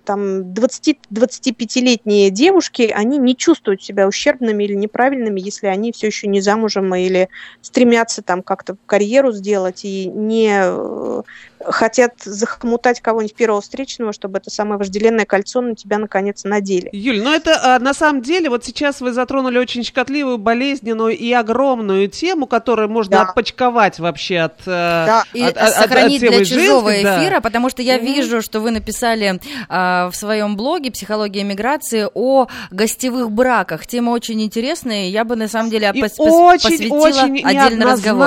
там 0.04 0.42
20-25-летние 0.52 2.30
девушки, 2.30 2.92
они 2.94 3.18
не 3.18 3.36
чувствуют 3.36 3.82
себя 3.82 4.06
ущербными 4.06 4.64
или 4.64 4.74
неправильными, 4.74 5.40
если 5.40 5.66
они 5.66 5.92
все 5.92 6.08
еще 6.08 6.26
не 6.26 6.40
замужем 6.40 6.94
или 6.94 7.28
стремятся 7.62 8.22
там 8.22 8.42
как-то 8.42 8.76
карьеру 8.86 9.32
сделать 9.32 9.84
и 9.84 10.06
не 10.06 10.50
э, 10.62 11.22
хотят 11.66 12.14
захмутать 12.24 13.00
кого-нибудь 13.00 13.34
первого 13.34 13.60
встречного, 13.60 14.12
чтобы 14.12 14.38
это 14.38 14.50
самое 14.50 14.78
вожделенное 14.78 15.24
кольцо 15.24 15.60
на 15.60 15.74
тебя 15.74 15.98
наконец 15.98 16.44
надели. 16.44 16.88
Юль, 16.92 17.22
ну 17.22 17.32
это 17.32 17.76
а, 17.76 17.78
на 17.78 17.94
самом 17.94 18.22
деле, 18.22 18.50
вот 18.50 18.64
сейчас 18.64 19.00
вы 19.00 19.12
затронули 19.12 19.58
очень 19.58 19.84
щекотливую, 19.84 20.38
болезненную 20.38 21.16
и 21.16 21.32
огромную 21.32 22.08
тему, 22.08 22.46
которую 22.46 22.88
можно 22.88 23.18
да. 23.18 23.22
отпочковать 23.22 23.98
вообще 23.98 24.40
от 24.40 24.60
э, 24.66 24.66
Да, 24.66 25.24
и 25.32 25.42
от, 25.42 25.56
сохранить 25.56 26.22
от, 26.22 26.30
от 26.30 26.36
для 26.36 26.44
чужого 26.44 26.90
женских, 26.90 27.18
эфира, 27.18 27.34
да. 27.36 27.40
потому 27.40 27.70
что 27.70 27.82
я 27.82 27.98
mm-hmm. 27.98 28.04
вижу, 28.04 28.42
что 28.42 28.60
вы 28.60 28.70
написали 28.70 29.40
в 29.74 30.12
своем 30.12 30.56
блоге 30.56 30.90
«Психология 30.90 31.44
миграции» 31.44 32.08
о 32.14 32.46
гостевых 32.70 33.30
браках. 33.30 33.86
Тема 33.86 34.10
очень 34.10 34.42
интересная, 34.42 35.08
я 35.08 35.24
бы 35.24 35.36
на 35.36 35.48
самом 35.48 35.70
деле 35.70 35.90
и 35.92 36.02
пос- 36.02 36.12
очень, 36.18 36.70
посвятила 36.70 36.96
очень 36.96 37.44
отдельный 37.44 37.86
разговор. 37.86 38.24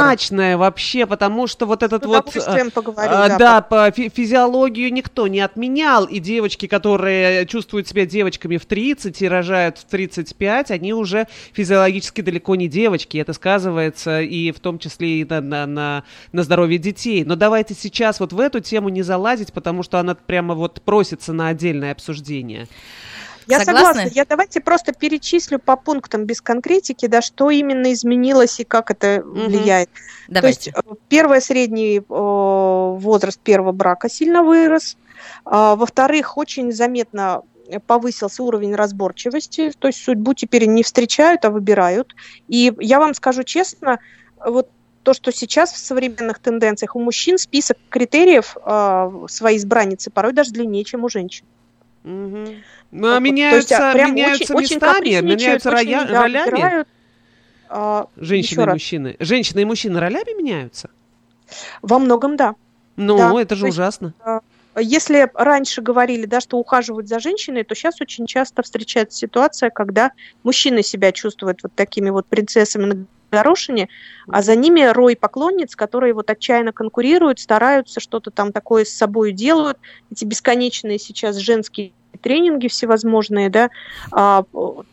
вообще, 0.57 1.05
потому 1.05 1.47
что 1.47 1.65
вот 1.65 1.83
этот 1.83 2.05
вот... 2.05 2.31
Поговорю, 2.73 3.11
а, 3.11 3.37
да, 3.37 3.61
по 3.61 3.91
физиологию 3.91 4.91
никто 4.91 5.27
не 5.27 5.39
отменял, 5.39 6.05
и 6.05 6.19
девочки, 6.19 6.67
которые 6.67 7.45
чувствуют 7.45 7.87
себя 7.87 8.05
девочками 8.05 8.57
в 8.57 8.65
30 8.65 9.21
и 9.21 9.27
рожают 9.27 9.77
в 9.77 9.85
35, 9.85 10.71
они 10.71 10.93
уже 10.93 11.27
физиологически 11.53 12.21
далеко 12.21 12.55
не 12.55 12.67
девочки. 12.67 13.17
Это 13.17 13.33
сказывается 13.33 14.21
и 14.21 14.51
в 14.51 14.59
том 14.59 14.79
числе 14.79 15.21
и 15.21 15.25
на, 15.25 15.41
на, 15.41 15.65
на, 15.65 16.03
на 16.31 16.43
здоровье 16.43 16.77
детей. 16.77 17.23
Но 17.23 17.35
давайте 17.35 17.73
сейчас 17.73 18.19
вот 18.19 18.33
в 18.33 18.39
эту 18.39 18.59
тему 18.59 18.89
не 18.89 19.01
залазить, 19.01 19.53
потому 19.53 19.83
что 19.83 19.99
она 19.99 20.15
прямо 20.15 20.53
вот 20.53 20.81
просится 20.81 21.33
на 21.37 21.49
отдельное 21.49 21.91
обсуждение. 21.91 22.67
Я 23.47 23.59
Согласны? 23.59 23.87
согласна. 23.87 24.11
Я 24.13 24.25
давайте 24.25 24.59
просто 24.59 24.91
перечислю 24.91 25.57
по 25.57 25.77
пунктам 25.77 26.25
без 26.25 26.41
конкретики, 26.41 27.07
да, 27.07 27.21
что 27.21 27.49
именно 27.49 27.93
изменилось 27.93 28.59
и 28.59 28.65
как 28.65 28.91
это 28.91 29.21
угу. 29.21 29.45
влияет. 29.45 29.89
Давайте. 30.27 30.71
То 30.71 30.77
есть 30.77 30.87
э, 30.91 30.95
первый 31.07 31.41
средний 31.41 31.99
э, 31.99 32.01
возраст 32.09 33.39
первого 33.39 33.71
брака 33.71 34.09
сильно 34.09 34.43
вырос. 34.43 34.97
А, 35.45 35.75
во-вторых, 35.75 36.37
очень 36.37 36.73
заметно 36.73 37.41
повысился 37.85 38.43
уровень 38.43 38.75
разборчивости, 38.75 39.71
то 39.77 39.87
есть 39.87 40.01
судьбу 40.01 40.33
теперь 40.33 40.65
не 40.67 40.83
встречают, 40.83 41.43
а 41.45 41.49
выбирают. 41.49 42.15
И 42.47 42.73
я 42.79 42.99
вам 42.99 43.13
скажу 43.13 43.43
честно, 43.43 43.99
вот 44.45 44.69
то, 45.07 45.13
что 45.13 45.31
сейчас 45.31 45.71
в 45.71 45.77
современных 45.77 46.39
тенденциях 46.39 46.93
у 46.97 46.99
мужчин 46.99 47.37
список 47.37 47.77
критериев 47.87 48.57
э, 48.57 49.25
своей 49.29 49.57
избранницы 49.57 50.11
порой 50.11 50.33
даже 50.33 50.51
длиннее, 50.51 50.83
чем 50.83 51.05
у 51.05 51.07
женщин. 51.07 51.45
Угу. 52.03 52.55
Ну, 52.91 53.15
а 53.15 53.17
меняются, 53.19 53.75
есть, 53.75 53.95
а 53.95 54.05
меняются 54.05 54.53
очень, 54.53 54.75
местами, 54.75 55.07
очень 55.15 55.25
меняются 55.25 55.69
очень, 55.69 55.87
роя- 55.87 56.07
да, 56.09 56.21
ролями. 56.23 56.51
Выбирают, 56.51 56.87
а, 57.69 58.07
женщины 58.17 58.63
и 58.63 58.65
мужчины. 58.65 59.15
Женщины 59.19 59.61
и 59.61 59.63
мужчины 59.63 59.97
ролями 59.97 60.37
меняются? 60.37 60.89
Во 61.81 61.99
многом, 61.99 62.35
да. 62.35 62.55
Ну, 62.97 63.17
да. 63.17 63.41
это 63.41 63.55
же 63.55 63.61
то 63.61 63.69
ужасно. 63.69 64.13
Есть, 64.75 65.07
если 65.07 65.31
раньше 65.33 65.81
говорили, 65.81 66.25
да, 66.25 66.41
что 66.41 66.57
ухаживают 66.57 67.07
за 67.07 67.21
женщиной, 67.21 67.63
то 67.63 67.75
сейчас 67.75 68.01
очень 68.01 68.27
часто 68.27 68.61
встречается 68.61 69.19
ситуация, 69.19 69.69
когда 69.69 70.11
мужчины 70.43 70.83
себя 70.83 71.13
чувствуют 71.13 71.63
вот 71.63 71.71
такими 71.75 72.09
вот 72.09 72.25
принцессами 72.25 72.83
на 72.83 73.05
горошине, 73.31 73.89
а 74.27 74.41
за 74.41 74.55
ними 74.55 74.81
рой 74.81 75.15
поклонниц, 75.15 75.75
которые 75.75 76.13
вот 76.13 76.29
отчаянно 76.29 76.73
конкурируют, 76.73 77.39
стараются, 77.39 77.99
что-то 77.99 78.31
там 78.31 78.51
такое 78.51 78.85
с 78.85 78.89
собой 78.89 79.31
делают. 79.31 79.77
Эти 80.11 80.25
бесконечные 80.25 80.99
сейчас 80.99 81.37
женские 81.37 81.93
тренинги 82.21 82.67
всевозможные, 82.67 83.49
да, 83.49 83.69
а, 84.11 84.43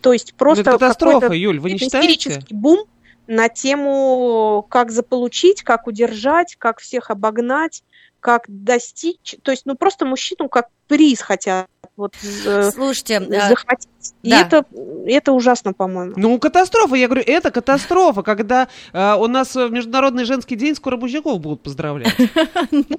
то 0.00 0.12
есть 0.12 0.34
просто 0.34 0.62
это 0.62 0.72
катастрофа, 0.72 1.32
Юль, 1.32 1.58
вы 1.58 1.70
не 1.72 1.78
считаете? 1.78 2.40
бум 2.50 2.84
на 3.26 3.48
тему, 3.48 4.66
как 4.68 4.90
заполучить, 4.90 5.62
как 5.62 5.86
удержать, 5.86 6.56
как 6.58 6.80
всех 6.80 7.10
обогнать, 7.10 7.82
как 8.24 8.44
достичь, 8.48 9.36
то 9.42 9.50
есть, 9.50 9.66
ну, 9.66 9.76
просто 9.76 10.06
мужчину 10.06 10.48
как 10.48 10.68
приз 10.88 11.20
хотят 11.20 11.68
вот 11.96 12.14
э, 12.44 12.70
Слушайте, 12.72 13.18
а, 13.18 13.48
захватить. 13.48 13.88
И 14.22 14.30
да. 14.30 14.40
это, 14.40 14.64
это 15.06 15.32
ужасно, 15.32 15.72
по-моему. 15.72 16.14
Ну, 16.16 16.38
катастрофа, 16.38 16.96
я 16.96 17.06
говорю, 17.06 17.22
это 17.24 17.50
катастрофа, 17.50 18.22
когда 18.22 18.68
э, 18.92 19.14
у 19.14 19.28
нас 19.28 19.54
в 19.54 19.70
Международный 19.70 20.24
женский 20.24 20.56
день 20.56 20.74
скоро 20.74 20.96
мужиков 20.96 21.40
будут 21.40 21.62
поздравлять. 21.62 22.14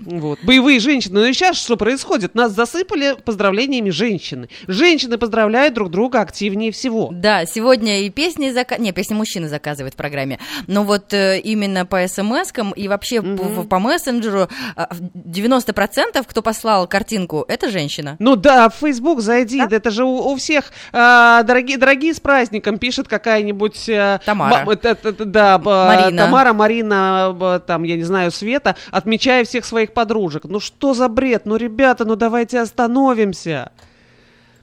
Вот. 0.05 0.39
Боевые 0.43 0.79
женщины. 0.79 1.19
Но 1.19 1.33
сейчас 1.33 1.57
что 1.57 1.77
происходит? 1.77 2.35
Нас 2.35 2.51
засыпали 2.53 3.15
поздравлениями 3.23 3.89
женщины. 3.89 4.49
Женщины 4.67 5.17
поздравляют 5.17 5.73
друг 5.73 5.89
друга 5.89 6.21
активнее 6.21 6.71
всего. 6.71 7.09
Да, 7.11 7.45
сегодня 7.45 8.05
и 8.05 8.09
песни 8.09 8.51
заказ... 8.51 8.79
Не, 8.79 8.91
песни 8.91 9.13
мужчины 9.13 9.49
заказывают 9.49 9.93
в 9.93 9.97
программе. 9.97 10.39
Но 10.67 10.83
вот 10.83 11.13
э, 11.13 11.39
именно 11.39 11.85
по 11.85 12.03
смс-кам 12.07 12.73
и 12.75 12.88
вообще 12.88 13.17
mm-hmm. 13.17 13.55
по, 13.55 13.63
по 13.63 13.79
мессенджеру 13.79 14.47
э, 14.75 14.85
90% 15.15 16.25
кто 16.28 16.41
послал 16.41 16.88
картинку, 16.88 17.45
это 17.47 17.69
женщина. 17.69 18.17
Ну 18.19 18.36
да, 18.36 18.69
в 18.69 18.75
Facebook 18.75 19.21
зайди, 19.21 19.65
да? 19.65 19.78
это 19.78 19.89
же 19.89 20.04
у, 20.04 20.32
у 20.32 20.36
всех 20.36 20.71
э, 20.91 21.41
дорогие, 21.43 21.78
дорогие 21.78 22.13
с 22.13 22.19
праздником 22.19 22.78
пишет 22.78 23.08
какая-нибудь... 23.08 23.88
Э, 23.88 24.19
Тамара. 24.25 24.65
Ба, 24.65 24.73
э, 24.73 24.95
да, 25.01 25.58
Марина. 25.58 26.23
Тамара, 26.25 26.54
Марина, 26.54 27.62
там, 27.65 27.84
я 27.84 27.95
не 27.95 28.04
знаю, 28.04 28.32
Света, 28.32 28.75
отмечая 28.91 29.45
всех 29.45 29.63
своих 29.63 29.93
подружек. 29.93 30.43
Ну 30.43 30.60
что 30.60 30.93
за 30.93 31.08
бред? 31.08 31.45
Ну, 31.45 31.56
ребята, 31.56 32.04
ну 32.04 32.15
давайте 32.15 32.60
остановимся. 32.60 33.71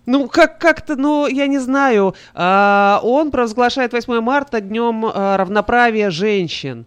Ну, 0.05 0.29
как- 0.29 0.59
как-то, 0.59 0.97
ну, 0.97 1.29
я 1.29 1.47
не 1.47 1.59
знаю. 1.59 2.15
А, 2.35 3.01
он 3.03 3.31
провозглашает 3.31 3.93
8 3.93 4.21
марта 4.21 4.61
днем 4.61 5.07
а, 5.07 5.37
равноправия 5.37 6.11
женщин. 6.11 6.87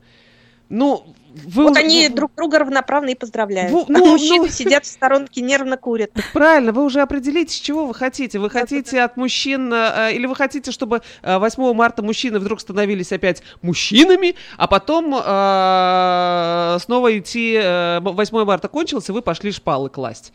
Ну, 0.69 1.15
вы, 1.43 1.63
вот 1.63 1.77
они 1.77 2.07
друг 2.09 2.31
друга 2.35 2.59
равноправно 2.59 3.09
и 3.09 3.15
поздравляют. 3.15 3.71
Вы, 3.71 3.85
ну, 3.87 4.05
а 4.05 4.11
мужчины 4.11 4.45
ну, 4.45 4.47
сидят 4.49 4.85
в 4.85 4.87
сторонке, 4.87 5.41
нервно 5.41 5.77
курят. 5.77 6.11
Правильно, 6.33 6.71
вы 6.71 6.83
уже 6.85 7.01
определите, 7.01 7.61
чего 7.61 7.85
вы 7.85 7.93
хотите. 7.93 8.39
Вы 8.39 8.49
хотите 8.49 9.01
от 9.01 9.17
мужчин, 9.17 9.71
э, 9.73 10.13
или 10.13 10.25
вы 10.25 10.35
хотите, 10.35 10.71
чтобы 10.71 11.01
8 11.23 11.63
э, 11.63 11.73
марта 11.73 12.03
мужчины 12.03 12.39
вдруг 12.39 12.61
становились 12.61 13.11
опять 13.11 13.43
мужчинами, 13.61 14.35
а 14.57 14.67
потом 14.67 15.13
э, 15.15 16.77
снова 16.81 17.17
идти, 17.17 17.59
8 18.01 18.45
марта 18.45 18.67
кончился, 18.67 19.13
вы 19.13 19.21
пошли 19.21 19.51
шпалы 19.51 19.89
класть 19.89 20.31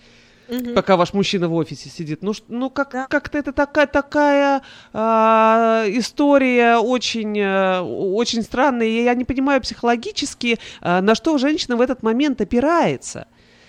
угу. 0.51 0.75
пока 0.75 0.97
ваш 0.97 1.13
мужчина 1.13 1.49
в 1.49 1.55
офисе 1.55 1.89
сидит. 1.89 2.23
Ну, 2.23 2.33
ну 2.49 2.71
как, 2.71 2.93
да. 2.93 3.07
как-то 3.09 3.39
это 3.39 3.53
такая, 3.53 3.87
такая 3.87 4.63
а, 4.93 5.85
история 5.89 6.77
очень, 6.77 7.39
а, 7.41 7.83
очень 7.83 8.43
странная. 8.43 8.87
И 8.87 9.05
я 9.05 9.15
не 9.15 9.25
понимаю 9.25 9.61
психологически, 9.61 10.59
а, 10.81 11.01
на 11.01 11.15
что 11.15 11.39
женщина 11.39 11.77
в 11.77 11.81
этот 11.81 12.03
момент 12.03 12.41
опирается. 12.41 13.27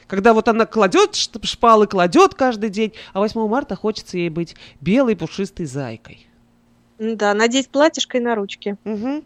Когда 0.07 0.33
вот 0.33 0.49
она 0.49 0.65
кладет 0.65 1.15
шпалы, 1.15 1.87
кладет 1.87 2.35
каждый 2.35 2.69
день, 2.69 2.93
а 3.13 3.19
8 3.19 3.47
марта 3.47 3.75
хочется 3.75 4.17
ей 4.17 4.29
быть 4.29 4.55
белой 4.81 5.15
пушистой 5.15 5.65
зайкой. 5.65 6.27
Да, 6.99 7.33
надеть 7.33 7.69
платьишко 7.69 8.17
и 8.17 8.21
на 8.21 8.35
ручки. 8.35 8.75
Угу. 8.83 9.23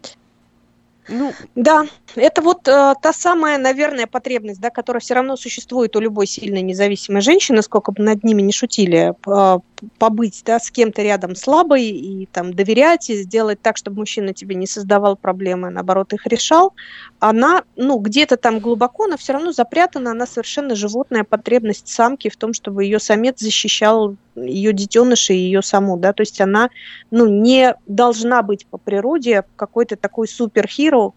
Ну, 1.08 1.32
да, 1.54 1.86
это 2.16 2.42
вот 2.42 2.66
э, 2.66 2.94
та 3.00 3.12
самая, 3.12 3.58
наверное, 3.58 4.06
потребность, 4.06 4.60
да, 4.60 4.70
которая 4.70 5.00
все 5.00 5.14
равно 5.14 5.36
существует 5.36 5.94
у 5.94 6.00
любой 6.00 6.26
сильной 6.26 6.62
независимой 6.62 7.20
женщины, 7.20 7.62
сколько 7.62 7.92
бы 7.92 8.02
над 8.02 8.24
ними 8.24 8.42
не 8.42 8.52
шутили, 8.52 9.14
э, 9.26 9.58
побыть 9.98 10.42
да, 10.44 10.58
с 10.58 10.70
кем-то 10.70 11.02
рядом 11.02 11.34
слабой 11.34 11.84
и 11.84 12.26
там 12.26 12.54
доверять, 12.54 13.10
и 13.10 13.16
сделать 13.16 13.60
так, 13.60 13.76
чтобы 13.76 13.98
мужчина 13.98 14.32
тебе 14.32 14.54
не 14.54 14.66
создавал 14.66 15.16
проблемы, 15.16 15.68
а 15.68 15.70
наоборот 15.70 16.12
их 16.12 16.26
решал, 16.26 16.74
она, 17.18 17.64
ну, 17.76 17.98
где-то 17.98 18.36
там 18.36 18.60
глубоко, 18.60 19.06
но 19.06 19.16
все 19.16 19.32
равно 19.32 19.52
запрятана, 19.52 20.12
она 20.12 20.26
совершенно 20.26 20.74
животная 20.74 21.24
потребность 21.24 21.88
самки 21.88 22.28
в 22.28 22.36
том, 22.36 22.52
чтобы 22.52 22.84
ее 22.84 22.98
самец 22.98 23.40
защищал 23.40 24.16
ее 24.34 24.72
детеныша 24.72 25.32
и 25.32 25.38
ее 25.38 25.62
саму, 25.62 25.96
да, 25.96 26.12
то 26.12 26.22
есть 26.22 26.40
она, 26.40 26.70
ну, 27.10 27.26
не 27.26 27.74
должна 27.86 28.42
быть 28.42 28.66
по 28.66 28.78
природе 28.78 29.44
какой-то 29.56 29.96
такой 29.96 30.28
суперхиро, 30.28 31.12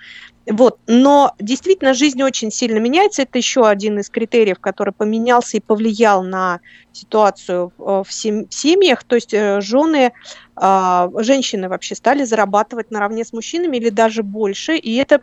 вот. 0.49 0.79
Но 0.87 1.35
действительно 1.39 1.93
жизнь 1.93 2.21
очень 2.23 2.51
сильно 2.51 2.79
меняется. 2.79 3.21
Это 3.21 3.37
еще 3.37 3.67
один 3.67 3.99
из 3.99 4.09
критериев, 4.09 4.59
который 4.59 4.93
поменялся 4.93 5.57
и 5.57 5.59
повлиял 5.59 6.23
на 6.23 6.59
ситуацию 6.91 7.71
в 7.77 8.05
семьях. 8.09 9.03
То 9.03 9.15
есть 9.15 9.33
э, 9.33 9.61
жены, 9.61 10.11
а, 10.55 11.09
женщины 11.19 11.69
вообще 11.69 11.95
стали 11.95 12.23
зарабатывать 12.23 12.89
наравне 12.89 13.23
с 13.23 13.31
мужчинами 13.31 13.77
или 13.77 13.89
даже 13.89 14.23
больше. 14.23 14.75
И 14.75 14.95
это 14.95 15.21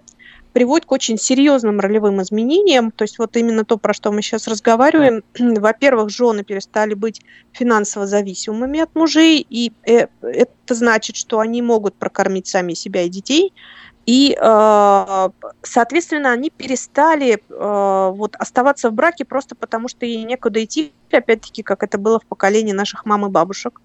приводит 0.52 0.86
к 0.86 0.92
очень 0.92 1.18
серьезным 1.18 1.80
ролевым 1.80 2.22
изменениям. 2.22 2.92
То 2.92 3.02
есть 3.02 3.18
вот 3.18 3.36
именно 3.36 3.64
то, 3.64 3.78
про 3.78 3.92
что 3.94 4.12
мы 4.12 4.22
сейчас 4.22 4.46
разговариваем. 4.46 5.24
Во-первых, 5.38 6.08
жены 6.08 6.44
перестали 6.44 6.94
быть 6.94 7.20
финансово 7.52 8.06
зависимыми 8.06 8.78
от 8.78 8.94
мужей, 8.94 9.44
и 9.50 9.72
э, 9.84 10.06
это 10.22 10.74
значит, 10.74 11.16
что 11.16 11.40
они 11.40 11.62
могут 11.62 11.96
прокормить 11.96 12.46
сами 12.46 12.74
себя 12.74 13.02
и 13.02 13.08
детей– 13.08 13.52
И, 14.06 14.38
э, 14.40 15.28
соответственно, 15.62 16.30
они 16.30 16.50
перестали 16.50 17.34
э, 17.34 18.10
вот 18.14 18.36
оставаться 18.36 18.90
в 18.90 18.94
браке 18.94 19.24
просто 19.24 19.56
потому, 19.56 19.88
что 19.88 20.06
ей 20.06 20.22
некуда 20.22 20.64
идти, 20.64 20.92
опять-таки, 21.10 21.64
как 21.64 21.82
это 21.82 21.98
было 21.98 22.20
в 22.20 22.26
поколении 22.26 22.72
наших 22.72 23.04
мам 23.04 23.26
и 23.26 23.28
бабушек. 23.28 23.80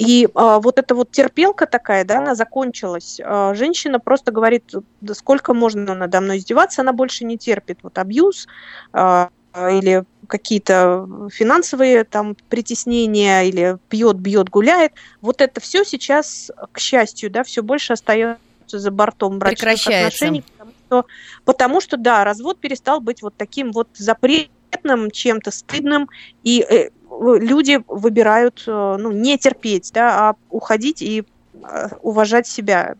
И 0.00 0.28
а, 0.34 0.60
вот 0.60 0.78
эта 0.78 0.94
вот 0.94 1.10
терпелка 1.10 1.66
такая, 1.66 2.06
да, 2.06 2.18
она 2.18 2.34
закончилась. 2.34 3.20
А, 3.22 3.52
женщина 3.54 4.00
просто 4.00 4.32
говорит, 4.32 4.72
да 5.02 5.14
сколько 5.14 5.52
можно 5.52 5.94
надо 5.94 6.22
мной 6.22 6.38
издеваться, 6.38 6.80
она 6.80 6.94
больше 6.94 7.26
не 7.26 7.36
терпит 7.36 7.80
вот 7.82 7.98
абьюз 7.98 8.48
а, 8.94 9.28
или 9.54 10.04
какие-то 10.26 11.06
финансовые 11.30 12.04
там 12.04 12.34
притеснения, 12.48 13.42
или 13.42 13.76
пьет, 13.90 14.16
бьет, 14.16 14.48
гуляет. 14.48 14.92
Вот 15.20 15.42
это 15.42 15.60
все 15.60 15.84
сейчас, 15.84 16.50
к 16.72 16.78
счастью, 16.78 17.30
да, 17.30 17.44
все 17.44 17.62
больше 17.62 17.92
остается 17.92 18.38
за 18.78 18.90
бортом 18.90 19.38
брачных 19.38 19.86
отношений. 19.86 20.44
Потому 20.56 20.72
что, 20.86 21.06
потому 21.44 21.80
что, 21.80 21.96
да, 21.96 22.24
развод 22.24 22.58
перестал 22.58 23.00
быть 23.00 23.22
вот 23.22 23.34
таким 23.36 23.72
вот 23.72 23.88
запретным, 23.94 25.10
чем-то 25.10 25.50
стыдным, 25.50 26.08
и 26.42 26.60
э, 26.60 26.90
люди 27.10 27.82
выбирают 27.86 28.64
э, 28.66 28.96
ну, 28.98 29.10
не 29.12 29.38
терпеть, 29.38 29.90
да, 29.92 30.30
а 30.30 30.36
уходить 30.50 31.02
и 31.02 31.24
э, 31.54 31.88
уважать 32.02 32.46
себя 32.46 32.96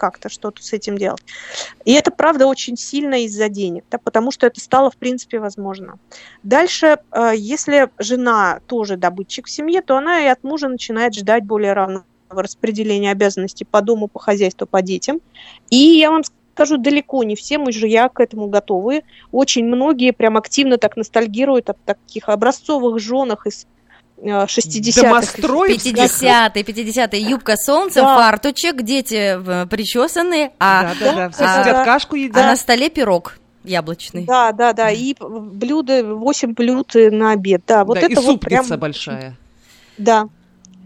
как-то 0.00 0.30
что-то 0.30 0.62
с 0.62 0.72
этим 0.72 0.96
делать. 0.96 1.22
И 1.84 1.92
это, 1.92 2.10
правда, 2.10 2.46
очень 2.46 2.78
сильно 2.78 3.24
из-за 3.24 3.50
денег, 3.50 3.84
да, 3.90 3.98
потому 3.98 4.30
что 4.30 4.46
это 4.46 4.58
стало, 4.58 4.90
в 4.90 4.96
принципе, 4.96 5.38
возможно. 5.38 5.98
Дальше, 6.42 6.98
э, 7.12 7.32
если 7.36 7.90
жена 7.98 8.60
тоже 8.66 8.96
добытчик 8.96 9.46
в 9.46 9.50
семье, 9.50 9.82
то 9.82 9.98
она 9.98 10.22
и 10.22 10.26
от 10.26 10.42
мужа 10.42 10.68
начинает 10.68 11.14
ждать 11.14 11.44
более 11.44 11.74
равного 11.74 12.04
распределения 12.30 13.10
обязанностей 13.10 13.64
по 13.64 13.82
дому, 13.82 14.08
по 14.08 14.18
хозяйству, 14.18 14.66
по 14.66 14.82
детям. 14.82 15.20
И 15.70 15.76
я 15.76 16.10
вам 16.10 16.22
скажу, 16.54 16.76
далеко 16.76 17.22
не 17.24 17.36
все 17.36 17.58
мужья 17.58 18.08
к 18.08 18.20
этому 18.20 18.48
готовы. 18.48 19.02
Очень 19.32 19.66
многие 19.66 20.12
прям 20.12 20.36
активно 20.36 20.78
так 20.78 20.96
ностальгируют 20.96 21.70
о 21.70 21.74
таких 21.74 22.28
образцовых 22.28 22.98
женах 23.00 23.46
из 23.46 23.66
60-х. 24.22 25.38
50-е, 25.40 26.62
50-е. 26.62 27.20
Юбка 27.22 27.56
солнца, 27.56 28.02
да. 28.02 28.16
фартучек, 28.16 28.82
дети 28.82 29.38
э, 29.38 29.66
причесанные, 29.66 30.52
а, 30.58 30.82
да, 30.82 30.94
да, 31.00 31.12
да. 31.12 31.30
Все 31.30 31.44
а, 31.44 31.62
сидят 31.62 31.84
кашку 31.84 32.16
едят. 32.16 32.36
а 32.36 32.46
на 32.48 32.56
столе 32.56 32.90
пирог 32.90 33.38
яблочный. 33.64 34.24
Да, 34.24 34.52
да, 34.52 34.72
да, 34.72 34.90
и 34.90 35.14
блюда, 35.18 36.04
8 36.04 36.54
блюд 36.54 36.92
на 36.94 37.32
обед, 37.32 37.62
да. 37.66 37.84
Вот 37.84 37.94
да, 37.94 38.00
это 38.02 38.20
и 38.20 38.24
вот 38.24 38.40
прям... 38.40 38.66
большая. 38.78 39.36
Да, 39.98 40.28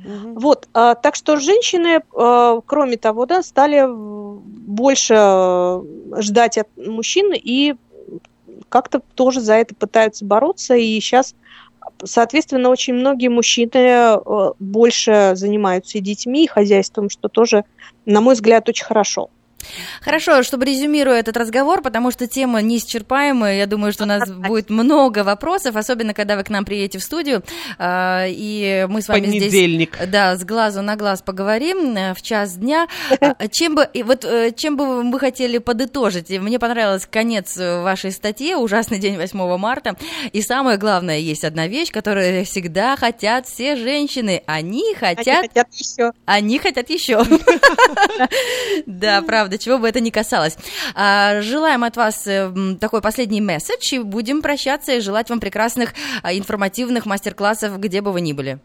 Угу. 0.04 0.40
Вот, 0.40 0.68
а, 0.74 0.94
так 0.94 1.14
что 1.14 1.36
женщины, 1.36 2.02
а, 2.14 2.60
кроме 2.66 2.96
того, 2.96 3.26
да, 3.26 3.42
стали 3.42 3.84
больше 4.64 5.14
э, 5.16 5.82
ждать 6.20 6.58
от 6.58 6.68
мужчин 6.76 7.32
и 7.34 7.74
как-то 8.68 9.00
тоже 9.14 9.40
за 9.40 9.54
это 9.54 9.74
пытаются 9.74 10.24
бороться. 10.24 10.74
И 10.74 10.98
сейчас, 11.00 11.34
соответственно, 12.02 12.70
очень 12.70 12.94
многие 12.94 13.28
мужчины 13.28 13.70
э, 13.74 14.18
больше 14.58 15.32
занимаются 15.34 15.98
и 15.98 16.00
детьми, 16.00 16.44
и 16.44 16.48
хозяйством, 16.48 17.10
что 17.10 17.28
тоже, 17.28 17.64
на 18.04 18.20
мой 18.20 18.34
взгляд, 18.34 18.68
очень 18.68 18.84
хорошо. 18.84 19.30
Хорошо, 20.00 20.42
чтобы 20.42 20.64
резюмируя 20.64 21.20
этот 21.20 21.36
разговор, 21.36 21.82
потому 21.82 22.10
что 22.10 22.26
тема 22.26 22.60
неисчерпаемая, 22.62 23.56
я 23.56 23.66
думаю, 23.66 23.92
что 23.92 24.04
у 24.04 24.06
нас 24.06 24.30
будет 24.30 24.70
много 24.70 25.24
вопросов, 25.24 25.76
особенно 25.76 26.14
когда 26.14 26.36
вы 26.36 26.44
к 26.44 26.50
нам 26.50 26.64
приедете 26.64 26.98
в 26.98 27.02
студию, 27.02 27.42
а, 27.78 28.26
и 28.28 28.86
мы 28.88 29.02
с 29.02 29.08
вами 29.08 29.26
Понедельник. 29.26 29.96
здесь, 29.96 30.08
да, 30.08 30.36
с 30.36 30.44
глазу 30.44 30.82
на 30.82 30.96
глаз 30.96 31.22
поговорим 31.22 31.96
э, 31.96 32.14
в 32.14 32.22
час 32.22 32.56
дня. 32.56 32.88
А, 33.20 33.48
чем 33.48 33.74
бы, 33.74 33.88
вот, 33.94 34.24
э, 34.24 34.52
чем 34.56 34.76
бы 34.76 35.02
вы 35.02 35.20
хотели 35.20 35.58
подытожить? 35.58 36.30
Мне 36.30 36.58
понравился 36.58 37.08
конец 37.08 37.56
вашей 37.56 38.10
статьи 38.12 38.54
«Ужасный 38.54 38.98
день 38.98 39.16
8 39.16 39.56
марта», 39.56 39.96
и 40.32 40.42
самое 40.42 40.78
главное, 40.78 41.18
есть 41.18 41.44
одна 41.44 41.68
вещь, 41.68 41.90
которую 41.90 42.44
всегда 42.44 42.96
хотят 42.96 43.46
все 43.46 43.76
женщины, 43.76 44.42
они 44.46 44.94
хотят... 44.94 45.44
Они 45.44 45.48
хотят 45.48 45.68
еще. 45.72 46.12
Они 46.24 46.58
хотят 46.58 46.90
еще. 46.90 47.24
Да, 48.86 49.22
правда 49.22 49.53
правда, 49.54 49.58
чего 49.58 49.78
бы 49.78 49.88
это 49.88 50.00
ни 50.00 50.10
касалось. 50.10 50.56
А, 50.94 51.40
желаем 51.40 51.84
от 51.84 51.96
вас 51.96 52.26
э, 52.26 52.52
такой 52.80 53.00
последний 53.00 53.40
месседж 53.40 53.94
и 53.94 53.98
будем 53.98 54.42
прощаться 54.42 54.92
и 54.92 55.00
желать 55.00 55.30
вам 55.30 55.40
прекрасных 55.40 55.94
а, 56.22 56.32
информативных 56.32 57.06
мастер-классов, 57.06 57.78
где 57.78 58.00
бы 58.00 58.12
вы 58.12 58.20
ни 58.20 58.32
были. 58.32 58.58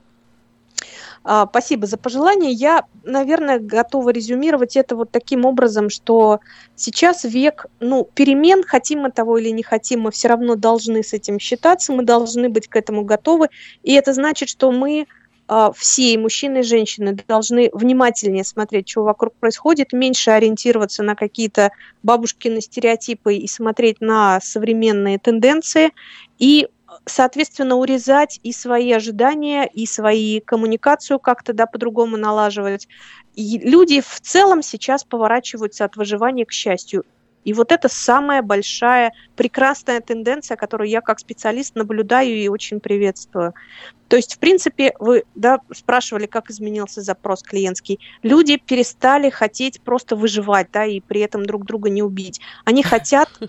А, 1.24 1.46
спасибо 1.48 1.86
за 1.86 1.98
пожелание. 1.98 2.52
Я, 2.52 2.84
наверное, 3.04 3.60
готова 3.60 4.10
резюмировать 4.10 4.78
это 4.78 4.96
вот 4.96 5.12
таким 5.12 5.46
образом, 5.46 5.90
что 5.90 6.40
сейчас 6.76 7.24
век, 7.24 7.66
ну, 7.80 8.08
перемен, 8.14 8.64
хотим 8.64 9.02
мы 9.02 9.12
того 9.12 9.38
или 9.38 9.50
не 9.50 9.64
хотим, 9.64 10.02
мы 10.02 10.12
все 10.12 10.30
равно 10.30 10.56
должны 10.56 11.04
с 11.04 11.14
этим 11.14 11.40
считаться, 11.40 11.94
мы 11.94 12.04
должны 12.04 12.50
быть 12.50 12.68
к 12.68 12.76
этому 12.76 13.04
готовы. 13.04 13.50
И 13.84 13.94
это 13.94 14.14
значит, 14.14 14.50
что 14.50 14.72
мы 14.72 15.08
все, 15.76 16.14
и 16.14 16.18
мужчины, 16.18 16.60
и 16.60 16.64
женщины, 16.64 17.18
должны 17.28 17.70
внимательнее 17.74 18.44
смотреть, 18.44 18.90
что 18.90 19.04
вокруг 19.04 19.34
происходит, 19.34 19.94
меньше 19.94 20.32
ориентироваться 20.32 21.02
на 21.02 21.16
какие-то 21.16 21.72
бабушкины 22.04 22.62
стереотипы 22.62 23.34
и 23.34 23.48
смотреть 23.48 24.00
на 24.00 24.40
современные 24.42 25.18
тенденции, 25.18 25.92
и, 26.38 26.68
соответственно, 27.06 27.78
урезать 27.78 28.40
и 28.44 28.52
свои 28.52 28.92
ожидания, 28.92 29.66
и 29.66 29.86
свои 29.88 30.40
коммуникацию 30.40 31.18
как-то 31.20 31.54
да, 31.54 31.66
по-другому 31.66 32.16
налаживать. 32.18 32.88
И 33.36 33.58
люди 33.58 34.02
в 34.02 34.22
целом 34.22 34.62
сейчас 34.62 35.04
поворачиваются 35.04 35.86
от 35.86 35.96
выживания 35.96 36.46
к 36.46 36.52
счастью. 36.52 37.06
И 37.46 37.54
вот 37.54 37.72
это 37.72 37.88
самая 37.90 38.42
большая, 38.42 39.14
прекрасная 39.36 40.02
тенденция, 40.02 40.58
которую 40.58 40.90
я 40.90 41.02
как 41.02 41.20
специалист 41.20 41.76
наблюдаю 41.76 42.36
и 42.36 42.48
очень 42.48 42.80
приветствую. 42.80 43.54
То 44.08 44.16
есть, 44.16 44.36
в 44.36 44.40
принципе, 44.40 44.94
вы 45.00 45.24
да, 45.36 45.60
спрашивали, 45.72 46.26
как 46.26 46.50
изменился 46.50 47.02
запрос 47.02 47.44
клиентский. 47.44 48.00
Люди 48.24 48.58
перестали 48.58 49.30
хотеть 49.30 49.82
просто 49.82 50.16
выживать, 50.16 50.70
да, 50.72 50.86
и 50.86 51.00
при 51.00 51.22
этом 51.22 51.46
друг 51.46 51.66
друга 51.66 51.90
не 51.90 52.02
убить. 52.02 52.42
Они 52.66 52.84
хотят 52.94 53.30
э, 53.40 53.48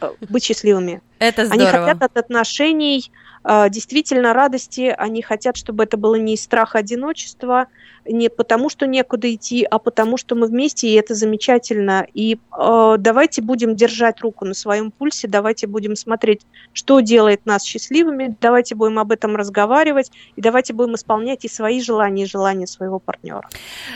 э, 0.00 0.12
быть 0.28 0.44
счастливыми. 0.44 1.00
Это 1.22 1.46
здорово. 1.46 1.68
Они 1.68 1.78
хотят 1.78 2.02
от 2.02 2.16
отношений 2.16 3.10
э, 3.44 3.70
действительно 3.70 4.32
радости, 4.32 4.94
они 4.96 5.22
хотят, 5.22 5.56
чтобы 5.56 5.84
это 5.84 5.96
было 5.96 6.16
не 6.16 6.34
из 6.34 6.42
страха 6.42 6.78
одиночества, 6.78 7.68
не 8.04 8.28
потому, 8.28 8.68
что 8.68 8.86
некуда 8.86 9.32
идти, 9.32 9.64
а 9.64 9.78
потому, 9.78 10.16
что 10.16 10.34
мы 10.34 10.48
вместе, 10.48 10.88
и 10.88 10.94
это 10.94 11.14
замечательно. 11.14 12.04
И 12.12 12.34
э, 12.34 12.94
давайте 12.98 13.42
будем 13.42 13.76
держать 13.76 14.20
руку 14.20 14.44
на 14.44 14.54
своем 14.54 14.90
пульсе, 14.90 15.28
давайте 15.28 15.68
будем 15.68 15.94
смотреть, 15.94 16.40
что 16.72 16.98
делает 17.00 17.46
нас 17.46 17.62
счастливыми, 17.62 18.36
давайте 18.40 18.74
будем 18.74 18.98
об 18.98 19.12
этом 19.12 19.36
разговаривать, 19.36 20.10
и 20.34 20.40
давайте 20.40 20.72
будем 20.72 20.96
исполнять 20.96 21.44
и 21.44 21.48
свои 21.48 21.80
желания, 21.80 22.24
и 22.24 22.26
желания 22.26 22.66
своего 22.66 22.98
партнера. 22.98 23.48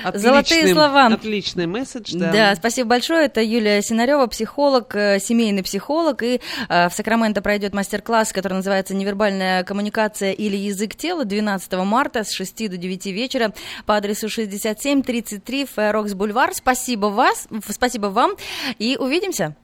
Отличный, 0.04 0.30
Золотые 0.30 0.72
слова. 0.72 1.06
Отличный 1.06 1.66
месседж, 1.66 2.12
да. 2.14 2.32
Да, 2.32 2.54
спасибо 2.54 2.90
большое. 2.90 3.26
Это 3.26 3.42
Юлия 3.42 3.82
Синарева, 3.82 4.26
психолог, 4.26 4.94
э, 4.94 5.18
семейный 5.18 5.64
психолог, 5.64 6.22
и 6.22 6.40
э, 6.68 6.88
в 6.88 6.92
Сакраменто 6.92 7.15
пройдет 7.42 7.74
мастер-класс, 7.74 8.32
который 8.32 8.54
называется 8.54 8.94
«Невербальная 8.94 9.64
коммуникация 9.64 10.32
или 10.32 10.56
язык 10.56 10.94
тела» 10.94 11.24
12 11.24 11.72
марта 11.84 12.24
с 12.24 12.30
6 12.32 12.70
до 12.70 12.76
9 12.76 13.06
вечера 13.06 13.52
по 13.84 13.96
адресу 13.96 14.28
6733 14.28 15.66
Фэрокс 15.66 16.14
Бульвар. 16.14 16.54
Спасибо 16.54 17.06
вас, 17.06 17.48
спасибо 17.68 18.06
вам 18.06 18.32
и 18.78 18.96
увидимся. 18.98 19.54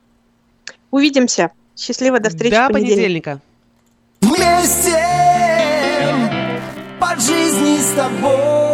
Увидимся. 0.91 1.51
Счастливо, 1.75 2.19
до 2.19 2.29
встречи 2.29 2.55
До 2.55 2.69
понедельника. 2.69 3.39
Вместе 4.21 4.97
по 6.99 7.19
жизни 7.19 7.77
с 7.77 7.93
тобой. 7.95 8.72